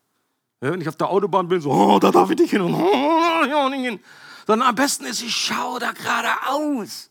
wenn 0.60 0.80
ich 0.80 0.88
auf 0.88 0.96
der 0.96 1.10
Autobahn 1.10 1.48
bin, 1.48 1.60
so, 1.60 1.72
oh, 1.72 1.98
da 1.98 2.12
darf 2.12 2.30
ich 2.30 2.38
nicht 2.38 2.50
hin 2.50 2.60
und 2.60 2.74
oh, 2.74 3.68
nicht 3.70 3.82
hin. 3.82 3.98
Sondern 4.46 4.68
am 4.68 4.76
besten 4.76 5.04
ist, 5.04 5.20
ich 5.20 5.34
schaue 5.34 5.80
da 5.80 5.90
geradeaus. 5.90 7.10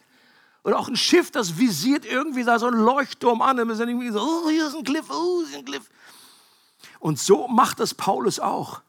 Oder 0.63 0.80
auch 0.80 0.88
ein 0.88 0.96
Schiff, 0.96 1.32
das 1.32 1.58
visiert 1.58 2.06
irgendwie 2.06 2.44
da 2.44 2.60
so 2.60 2.67
einen 2.67 2.80
Leuchtturm 2.80 3.41
an. 3.41 3.58
Dann 3.58 3.70
ist 3.70 3.80
irgendwie 3.80 4.12
so, 4.12 4.22
oh, 4.22 4.50
hier 4.50 4.67
ist 4.67 4.76
ein 4.76 4.84
Cliff, 4.84 5.06
oh, 5.10 5.39
hier 5.39 5.48
ist 5.48 5.56
ein 5.58 5.65
Cliff. 5.65 5.89
Und 7.02 7.20
so 7.20 7.48
macht 7.48 7.80
es 7.80 7.94
Paulus 7.96 8.40
auch. 8.40 8.82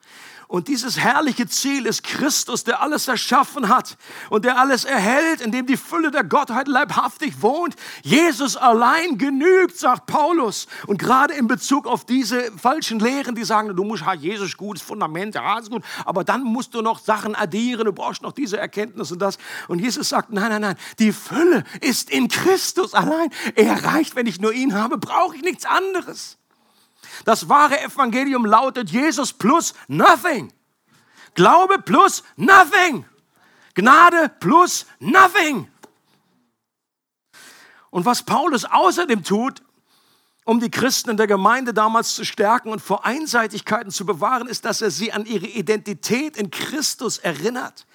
Und 0.47 0.69
dieses 0.69 0.99
herrliche 0.99 1.47
Ziel 1.47 1.87
ist 1.87 2.03
Christus, 2.03 2.63
der 2.63 2.83
alles 2.83 3.09
erschaffen 3.09 3.71
hat 3.71 3.97
und 4.29 4.45
der 4.45 4.59
alles 4.59 4.85
erhält, 4.85 5.41
in 5.41 5.51
dem 5.51 5.65
die 5.65 5.79
Fülle 5.79 6.11
der 6.11 6.25
Gottheit 6.25 6.69
leibhaftig 6.69 7.41
wohnt. 7.41 7.75
Jesus 8.03 8.59
allein 8.59 9.17
genügt, 9.17 9.79
sagt 9.79 10.05
Paulus. 10.05 10.67
Und 10.87 10.99
gerade 10.99 11.33
in 11.33 11.47
Bezug 11.47 11.87
auf 11.87 12.05
diese 12.05 12.53
falschen 12.53 13.01
Lehren, 13.01 13.35
die 13.35 13.45
sagen, 13.45 13.75
du 13.75 13.83
musst, 13.83 14.05
ha, 14.05 14.13
Jesus, 14.13 14.59
gutes 14.59 14.83
Fundament, 14.83 15.37
ja, 15.37 15.59
ist 15.59 15.71
gut, 15.71 15.83
aber 16.05 16.23
dann 16.23 16.43
musst 16.45 16.75
du 16.75 16.83
noch 16.83 16.99
Sachen 16.99 17.35
addieren, 17.35 17.87
du 17.87 17.93
brauchst 17.95 18.21
noch 18.21 18.33
diese 18.33 18.59
Erkenntnis 18.59 19.11
und 19.11 19.23
das. 19.23 19.39
Und 19.69 19.79
Jesus 19.79 20.11
sagt, 20.11 20.35
nein, 20.35 20.51
nein, 20.51 20.61
nein, 20.61 20.77
die 20.99 21.13
Fülle 21.13 21.65
ist 21.81 22.11
in 22.11 22.29
Christus 22.29 22.93
allein. 22.93 23.31
Er 23.55 23.85
reicht, 23.87 24.17
wenn 24.17 24.27
ich 24.27 24.39
nur 24.39 24.53
ihn 24.53 24.75
habe, 24.75 24.99
brauche 24.99 25.35
ich 25.35 25.41
nichts 25.41 25.65
anderes. 25.65 26.37
Das 27.25 27.49
wahre 27.49 27.81
Evangelium 27.81 28.45
lautet 28.47 28.91
Jesus 28.91 29.33
plus 29.33 29.75
nothing. 29.89 30.53
Glaube 31.35 31.79
plus 31.79 32.23
nothing. 32.37 33.05
Gnade 33.75 34.31
plus 34.41 34.87
nothing. 34.99 35.69
Und 37.91 38.07
was 38.07 38.23
Paulus 38.23 38.65
außerdem 38.65 39.23
tut, 39.23 39.63
um 40.45 40.59
die 40.59 40.71
Christen 40.71 41.11
in 41.11 41.17
der 41.17 41.29
Gemeinde 41.29 41.73
damals 41.73 42.15
zu 42.15 42.25
stärken 42.25 42.71
und 42.71 42.81
vor 42.81 43.05
Einseitigkeiten 43.05 43.91
zu 43.91 44.05
bewahren, 44.05 44.49
ist, 44.49 44.65
dass 44.65 44.83
er 44.83 44.91
sie 44.91 45.13
an 45.13 45.25
ihre 45.25 45.47
Identität 45.47 46.37
in 46.37 46.51
Christus 46.51 47.19
erinnert. 47.19 47.87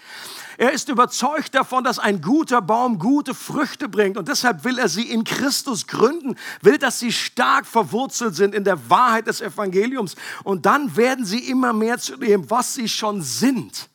Er 0.57 0.71
ist 0.71 0.89
überzeugt 0.89 1.53
davon, 1.53 1.83
dass 1.83 1.99
ein 1.99 2.21
guter 2.21 2.61
Baum 2.61 2.99
gute 2.99 3.35
Früchte 3.35 3.89
bringt 3.89 4.17
und 4.17 4.27
deshalb 4.27 4.63
will 4.63 4.79
er 4.79 4.87
sie 4.87 5.03
in 5.03 5.23
Christus 5.23 5.87
gründen, 5.87 6.35
will, 6.61 6.77
dass 6.77 6.99
sie 6.99 7.11
stark 7.11 7.65
verwurzelt 7.65 8.35
sind 8.35 8.55
in 8.55 8.63
der 8.63 8.89
Wahrheit 8.89 9.27
des 9.27 9.41
Evangeliums 9.41 10.15
und 10.43 10.65
dann 10.65 10.95
werden 10.95 11.25
sie 11.25 11.49
immer 11.49 11.73
mehr 11.73 11.99
zu 11.99 12.15
dem, 12.15 12.49
was 12.49 12.73
sie 12.73 12.87
schon 12.87 13.21
sind. 13.21 13.89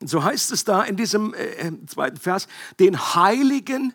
Und 0.00 0.08
so 0.08 0.22
heißt 0.22 0.52
es 0.52 0.64
da 0.64 0.82
in 0.82 0.96
diesem 0.96 1.34
äh, 1.34 1.44
äh 1.44 1.86
zweiten 1.86 2.16
Vers, 2.16 2.48
den 2.78 2.98
heiligen 3.14 3.92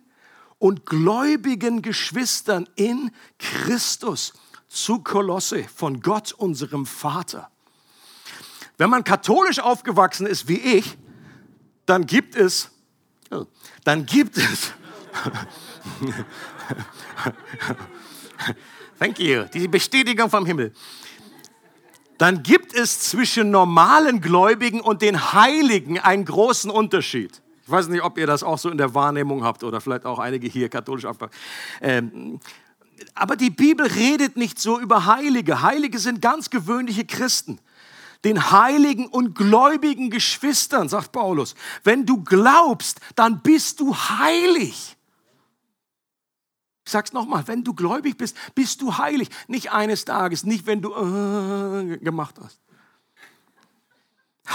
und 0.62 0.86
gläubigen 0.86 1.82
Geschwistern 1.82 2.70
in 2.76 3.10
Christus 3.40 4.34
zu 4.68 5.00
Kolosse 5.00 5.66
von 5.76 6.02
Gott, 6.02 6.34
unserem 6.34 6.86
Vater. 6.86 7.50
Wenn 8.78 8.92
man 8.92 9.04
katholisch 9.04 9.58
aufgewachsen 9.58 10.28
ist 10.28 10.48
wie 10.48 10.60
ich, 10.60 11.00
dann 11.88 12.06
gibt 12.06 12.36
es, 12.36 12.70
dann 13.84 14.06
gibt 14.06 14.38
es, 14.38 14.72
thank 19.00 19.18
you, 19.18 19.46
die 19.52 19.68
Bestätigung 19.68 20.30
vom 20.30 20.46
Himmel. 20.46 20.74
Dann 22.20 22.44
gibt 22.44 22.76
es 22.76 23.00
zwischen 23.00 23.50
normalen 23.50 24.22
Gläubigen 24.22 24.80
und 24.80 25.02
den 25.02 25.34
Heiligen 25.34 25.98
einen 25.98 26.26
großen 26.26 26.70
Unterschied. 26.70 27.41
Ich 27.72 27.74
weiß 27.74 27.88
nicht, 27.88 28.04
ob 28.04 28.18
ihr 28.18 28.28
das 28.28 28.44
auch 28.44 28.58
so 28.58 28.70
in 28.70 28.78
der 28.78 28.94
Wahrnehmung 28.94 29.46
habt 29.46 29.64
oder 29.64 29.80
vielleicht 29.80 30.06
auch 30.06 30.20
einige 30.20 30.46
hier 30.46 30.68
katholisch 30.68 31.06
aufgewachsen. 31.06 31.40
Ähm, 31.80 32.40
aber 33.14 33.38
die 33.38 33.50
Bibel 33.50 33.88
redet 33.88 34.36
nicht 34.36 34.60
so 34.60 34.78
über 34.78 35.06
Heilige. 35.06 35.62
Heilige 35.62 35.98
sind 35.98 36.22
ganz 36.22 36.50
gewöhnliche 36.50 37.06
Christen 37.06 37.60
den 38.26 38.52
heiligen 38.52 39.08
und 39.08 39.36
gläubigen 39.36 40.10
Geschwistern, 40.10 40.90
sagt 40.90 41.14
Paulus. 41.14 41.56
Wenn 41.86 42.06
du 42.06 42.26
glaubst, 42.26 43.00
dann 43.16 43.42
bist 43.42 43.80
du 43.80 43.96
heilig. 43.96 44.98
Ich 46.86 46.92
sag's 46.92 47.14
nochmal, 47.14 47.48
wenn 47.48 47.64
du 47.64 47.74
gläubig 47.74 48.18
bist, 48.18 48.36
bist 48.54 48.82
du 48.82 48.98
heilig. 48.98 49.30
Nicht 49.48 49.72
eines 49.72 50.04
Tages, 50.04 50.44
nicht 50.44 50.66
wenn 50.66 50.82
du 50.82 50.92
äh, 50.92 51.98
gemacht 52.00 52.36
hast. 52.44 52.60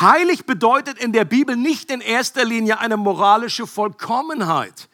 Heilig 0.00 0.44
bedeutet 0.46 0.98
in 0.98 1.12
der 1.12 1.24
Bibel 1.24 1.56
nicht 1.56 1.90
in 1.90 2.00
erster 2.00 2.44
Linie 2.44 2.78
eine 2.78 2.96
moralische 2.96 3.66
Vollkommenheit. 3.66 4.88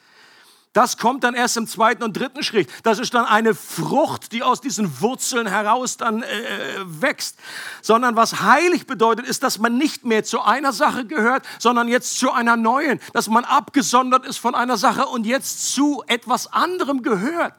Das 0.72 0.96
kommt 0.96 1.22
dann 1.22 1.34
erst 1.34 1.58
im 1.58 1.66
zweiten 1.66 2.02
und 2.02 2.16
dritten 2.16 2.42
Schritt. 2.42 2.70
Das 2.82 2.98
ist 2.98 3.12
dann 3.12 3.26
eine 3.26 3.54
Frucht, 3.54 4.32
die 4.32 4.42
aus 4.42 4.62
diesen 4.62 5.02
Wurzeln 5.02 5.46
heraus 5.46 5.98
dann 5.98 6.22
äh, 6.22 6.26
wächst. 6.84 7.38
Sondern 7.82 8.16
was 8.16 8.40
heilig 8.40 8.86
bedeutet, 8.86 9.26
ist, 9.26 9.42
dass 9.42 9.58
man 9.58 9.76
nicht 9.76 10.06
mehr 10.06 10.24
zu 10.24 10.40
einer 10.40 10.72
Sache 10.72 11.04
gehört, 11.04 11.44
sondern 11.58 11.88
jetzt 11.88 12.18
zu 12.18 12.32
einer 12.32 12.56
neuen. 12.56 13.00
Dass 13.12 13.28
man 13.28 13.44
abgesondert 13.44 14.24
ist 14.24 14.38
von 14.38 14.54
einer 14.54 14.78
Sache 14.78 15.06
und 15.06 15.26
jetzt 15.26 15.74
zu 15.74 16.02
etwas 16.06 16.50
anderem 16.50 17.02
gehört. 17.02 17.52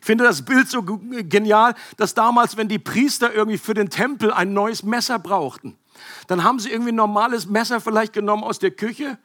Ich 0.00 0.06
finde 0.06 0.22
das 0.22 0.42
Bild 0.42 0.70
so 0.70 0.82
genial, 0.82 1.74
dass 1.96 2.14
damals, 2.14 2.56
wenn 2.56 2.68
die 2.68 2.78
Priester 2.78 3.34
irgendwie 3.34 3.58
für 3.58 3.74
den 3.74 3.90
Tempel 3.90 4.32
ein 4.32 4.52
neues 4.52 4.84
Messer 4.84 5.18
brauchten, 5.18 5.76
dann 6.26 6.44
haben 6.44 6.58
sie 6.58 6.70
irgendwie 6.70 6.92
ein 6.92 6.96
normales 6.96 7.46
Messer 7.46 7.80
vielleicht 7.80 8.12
genommen 8.12 8.44
aus 8.44 8.58
der 8.58 8.70
Küche 8.70 9.18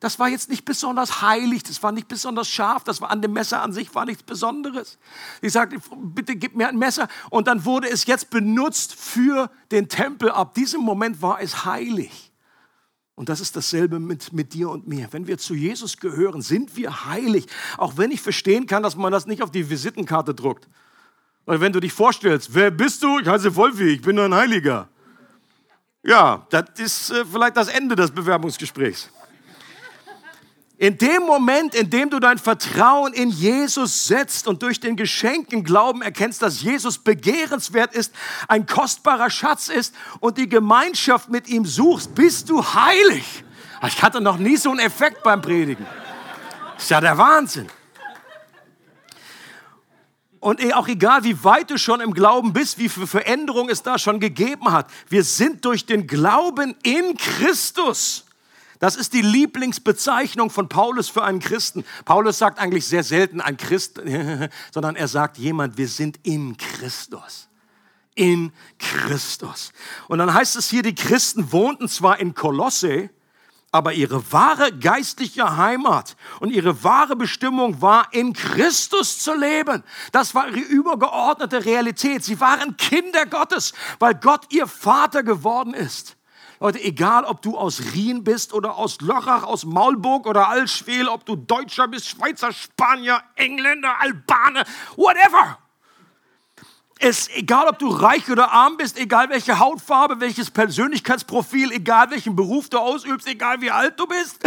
das 0.00 0.18
war 0.18 0.28
jetzt 0.28 0.50
nicht 0.50 0.66
besonders 0.66 1.22
heilig, 1.22 1.62
das 1.62 1.82
war 1.82 1.90
nicht 1.90 2.06
besonders 2.06 2.48
scharf, 2.48 2.84
das 2.84 3.00
war 3.00 3.10
an 3.10 3.22
dem 3.22 3.32
Messer 3.32 3.62
an 3.62 3.72
sich 3.72 3.94
war 3.94 4.04
nichts 4.04 4.22
Besonderes. 4.22 4.98
Sie 5.40 5.48
sagte, 5.48 5.78
bitte 5.96 6.36
gib 6.36 6.54
mir 6.54 6.68
ein 6.68 6.76
Messer. 6.76 7.08
Und 7.30 7.46
dann 7.46 7.64
wurde 7.64 7.88
es 7.88 8.04
jetzt 8.04 8.28
benutzt 8.28 8.94
für 8.94 9.50
den 9.70 9.88
Tempel. 9.88 10.30
Ab 10.30 10.52
diesem 10.54 10.82
Moment 10.82 11.22
war 11.22 11.40
es 11.40 11.64
heilig. 11.64 12.30
Und 13.14 13.30
das 13.30 13.40
ist 13.40 13.56
dasselbe 13.56 13.98
mit, 13.98 14.34
mit 14.34 14.52
dir 14.52 14.68
und 14.68 14.86
mir. 14.86 15.08
Wenn 15.12 15.26
wir 15.26 15.38
zu 15.38 15.54
Jesus 15.54 15.96
gehören, 15.96 16.42
sind 16.42 16.76
wir 16.76 17.06
heilig. 17.06 17.46
Auch 17.78 17.96
wenn 17.96 18.10
ich 18.10 18.20
verstehen 18.20 18.66
kann, 18.66 18.82
dass 18.82 18.96
man 18.96 19.10
das 19.10 19.24
nicht 19.26 19.42
auf 19.42 19.50
die 19.50 19.70
Visitenkarte 19.70 20.34
druckt. 20.34 20.68
Weil 21.46 21.62
wenn 21.62 21.72
du 21.72 21.80
dich 21.80 21.94
vorstellst, 21.94 22.52
wer 22.52 22.70
bist 22.70 23.02
du? 23.02 23.18
Ich 23.18 23.26
heiße 23.26 23.56
Wolfi, 23.56 23.84
ich 23.84 24.02
bin 24.02 24.16
nur 24.16 24.26
ein 24.26 24.34
Heiliger. 24.34 24.90
Ja, 26.06 26.46
das 26.50 26.64
ist 26.78 27.10
äh, 27.10 27.24
vielleicht 27.24 27.56
das 27.56 27.66
Ende 27.66 27.96
des 27.96 28.12
Bewerbungsgesprächs. 28.12 29.10
In 30.78 30.98
dem 30.98 31.22
Moment, 31.22 31.74
in 31.74 31.90
dem 31.90 32.10
du 32.10 32.20
dein 32.20 32.38
Vertrauen 32.38 33.12
in 33.12 33.30
Jesus 33.30 34.06
setzt 34.06 34.46
und 34.46 34.62
durch 34.62 34.78
den 34.78 34.94
Geschenken 34.94 35.64
Glauben 35.64 36.02
erkennst, 36.02 36.42
dass 36.42 36.62
Jesus 36.62 36.98
begehrenswert 36.98 37.94
ist, 37.94 38.14
ein 38.46 38.66
kostbarer 38.66 39.30
Schatz 39.30 39.68
ist 39.68 39.94
und 40.20 40.36
die 40.38 40.48
Gemeinschaft 40.48 41.30
mit 41.30 41.48
ihm 41.48 41.64
suchst, 41.64 42.14
bist 42.14 42.50
du 42.50 42.62
heilig. 42.62 43.44
Ich 43.86 44.02
hatte 44.02 44.20
noch 44.20 44.36
nie 44.36 44.56
so 44.56 44.70
einen 44.70 44.80
Effekt 44.80 45.22
beim 45.22 45.40
Predigen. 45.40 45.86
Ist 46.76 46.90
ja 46.90 47.00
der 47.00 47.16
Wahnsinn. 47.16 47.68
Und 50.40 50.62
eh, 50.62 50.72
auch 50.72 50.88
egal, 50.88 51.24
wie 51.24 51.42
weit 51.44 51.70
du 51.70 51.78
schon 51.78 52.00
im 52.00 52.12
Glauben 52.12 52.52
bist, 52.52 52.78
wie 52.78 52.88
viel 52.88 53.06
Veränderung 53.06 53.68
es 53.68 53.82
da 53.82 53.98
schon 53.98 54.20
gegeben 54.20 54.70
hat, 54.72 54.90
wir 55.08 55.24
sind 55.24 55.64
durch 55.64 55.86
den 55.86 56.06
Glauben 56.06 56.74
in 56.82 57.16
Christus 57.16 58.26
das 58.78 58.96
ist 58.96 59.14
die 59.14 59.22
Lieblingsbezeichnung 59.22 60.50
von 60.50 60.68
Paulus 60.68 61.08
für 61.08 61.24
einen 61.24 61.40
Christen. 61.40 61.84
Paulus 62.04 62.38
sagt 62.38 62.58
eigentlich 62.58 62.86
sehr 62.86 63.02
selten 63.02 63.40
ein 63.40 63.56
Christ, 63.56 64.00
sondern 64.72 64.96
er 64.96 65.08
sagt 65.08 65.38
jemand, 65.38 65.78
wir 65.78 65.88
sind 65.88 66.18
in 66.22 66.56
Christus. 66.56 67.48
In 68.14 68.52
Christus. 68.78 69.72
Und 70.08 70.18
dann 70.18 70.32
heißt 70.32 70.56
es 70.56 70.68
hier, 70.68 70.82
die 70.82 70.94
Christen 70.94 71.52
wohnten 71.52 71.88
zwar 71.88 72.18
in 72.18 72.34
Kolosse, 72.34 73.10
aber 73.72 73.92
ihre 73.92 74.32
wahre 74.32 74.72
geistliche 74.72 75.56
Heimat 75.56 76.16
und 76.40 76.50
ihre 76.50 76.82
wahre 76.82 77.16
Bestimmung 77.16 77.82
war, 77.82 78.08
in 78.12 78.32
Christus 78.32 79.18
zu 79.18 79.34
leben. 79.34 79.82
Das 80.12 80.34
war 80.34 80.48
ihre 80.48 80.60
übergeordnete 80.60 81.64
Realität. 81.64 82.24
Sie 82.24 82.40
waren 82.40 82.76
Kinder 82.76 83.26
Gottes, 83.26 83.74
weil 83.98 84.14
Gott 84.14 84.46
ihr 84.50 84.66
Vater 84.66 85.22
geworden 85.22 85.74
ist. 85.74 86.16
Leute, 86.58 86.82
egal 86.82 87.24
ob 87.24 87.42
du 87.42 87.58
aus 87.58 87.92
Rien 87.92 88.24
bist 88.24 88.54
oder 88.54 88.76
aus 88.76 89.00
Lochach, 89.02 89.42
aus 89.42 89.66
Maulburg 89.66 90.26
oder 90.26 90.48
Allschwel, 90.48 91.06
ob 91.06 91.26
du 91.26 91.36
Deutscher 91.36 91.86
bist, 91.86 92.08
Schweizer, 92.08 92.50
Spanier, 92.52 93.22
Engländer, 93.34 94.00
Albaner, 94.00 94.64
whatever. 94.96 95.58
Es 96.98 97.28
egal, 97.28 97.68
ob 97.68 97.78
du 97.78 97.88
reich 97.88 98.30
oder 98.30 98.52
arm 98.52 98.78
bist, 98.78 98.98
egal 98.98 99.28
welche 99.28 99.58
Hautfarbe, 99.58 100.18
welches 100.20 100.50
Persönlichkeitsprofil, 100.50 101.72
egal 101.72 102.10
welchen 102.10 102.34
Beruf 102.34 102.70
du 102.70 102.78
ausübst, 102.78 103.26
egal 103.26 103.60
wie 103.60 103.70
alt 103.70 104.00
du 104.00 104.06
bist, 104.06 104.44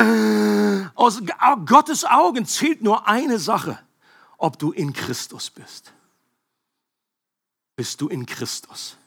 aus 0.95 1.21
Gottes 1.67 2.05
Augen 2.05 2.45
zählt 2.45 2.81
nur 2.81 3.07
eine 3.07 3.37
Sache, 3.37 3.77
ob 4.37 4.57
du 4.57 4.71
in 4.71 4.93
Christus 4.93 5.51
bist. 5.51 5.93
Bist 7.75 8.01
du 8.01 8.07
in 8.07 8.25
Christus? 8.25 8.97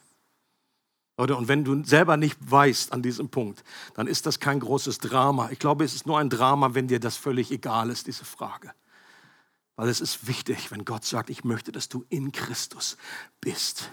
Leute, 1.19 1.37
und 1.37 1.49
wenn 1.49 1.65
du 1.65 1.85
selber 1.85 2.17
nicht 2.17 2.39
weißt 2.41 2.93
an 2.93 3.03
diesem 3.03 3.29
Punkt, 3.29 3.65
dann 3.95 4.07
ist 4.07 4.25
das 4.25 4.41
kein 4.41 4.61
großes 4.61 4.99
Drama. 4.99 5.51
Ich 5.51 5.59
glaube, 5.59 5.85
es 5.85 5.95
ist 5.95 6.07
nur 6.07 6.19
ein 6.19 6.31
Drama, 6.31 6.75
wenn 6.75 6.89
dir 6.89 7.01
das 7.01 7.17
völlig 7.17 7.51
egal 7.51 7.91
ist, 7.91 8.07
diese 8.07 8.25
Frage. 8.25 8.73
Weil 9.77 9.89
es 9.89 10.01
ist 10.01 10.27
wichtig, 10.27 10.71
wenn 10.71 10.85
Gott 10.85 11.05
sagt, 11.05 11.31
ich 11.31 11.45
möchte, 11.45 11.73
dass 11.73 11.89
du 11.89 12.05
in 12.09 12.33
Christus 12.33 12.97
bist. 13.41 13.91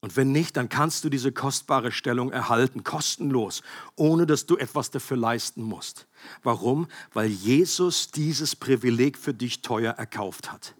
Und 0.00 0.16
wenn 0.16 0.32
nicht, 0.32 0.56
dann 0.56 0.68
kannst 0.68 1.02
du 1.04 1.08
diese 1.08 1.32
kostbare 1.32 1.90
Stellung 1.90 2.30
erhalten, 2.30 2.84
kostenlos, 2.84 3.62
ohne 3.96 4.26
dass 4.26 4.44
du 4.44 4.56
etwas 4.58 4.90
dafür 4.90 5.16
leisten 5.16 5.62
musst. 5.62 6.06
Warum? 6.42 6.88
Weil 7.14 7.28
Jesus 7.30 8.10
dieses 8.10 8.54
Privileg 8.54 9.16
für 9.16 9.32
dich 9.32 9.62
teuer 9.62 9.94
erkauft 9.94 10.52
hat. 10.52 10.74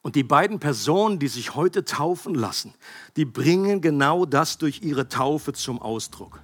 Und 0.00 0.14
die 0.14 0.22
beiden 0.22 0.60
Personen, 0.60 1.18
die 1.18 1.28
sich 1.28 1.56
heute 1.56 1.84
taufen 1.84 2.34
lassen, 2.34 2.72
die 3.16 3.24
bringen 3.24 3.80
genau 3.80 4.24
das 4.24 4.58
durch 4.58 4.80
ihre 4.80 5.08
Taufe 5.08 5.52
zum 5.52 5.82
Ausdruck. 5.82 6.40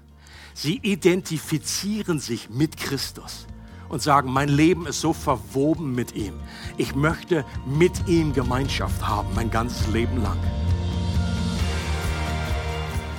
Sie 0.54 0.80
identifizieren 0.82 2.18
sich 2.18 2.50
mit 2.50 2.76
Christus 2.76 3.46
und 3.88 4.02
sagen, 4.02 4.32
mein 4.32 4.48
Leben 4.48 4.86
ist 4.86 5.00
so 5.00 5.12
verwoben 5.12 5.94
mit 5.94 6.14
ihm. 6.14 6.34
Ich 6.76 6.94
möchte 6.94 7.44
mit 7.66 8.08
ihm 8.08 8.32
Gemeinschaft 8.32 9.06
haben, 9.06 9.28
mein 9.34 9.50
ganzes 9.50 9.86
Leben 9.88 10.22
lang. 10.22 10.38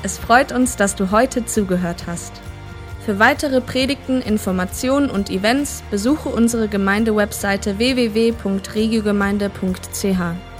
Es 0.03 0.17
freut 0.17 0.51
uns, 0.51 0.75
dass 0.75 0.95
du 0.95 1.11
heute 1.11 1.45
zugehört 1.45 2.05
hast. 2.05 2.33
Für 3.05 3.19
weitere 3.19 3.61
Predigten, 3.61 4.21
Informationen 4.21 5.11
und 5.11 5.29
Events 5.29 5.83
besuche 5.91 6.29
unsere 6.29 6.67
Gemeindewebseite 6.67 7.77
www.regiogemeinde.ch. 7.77 10.54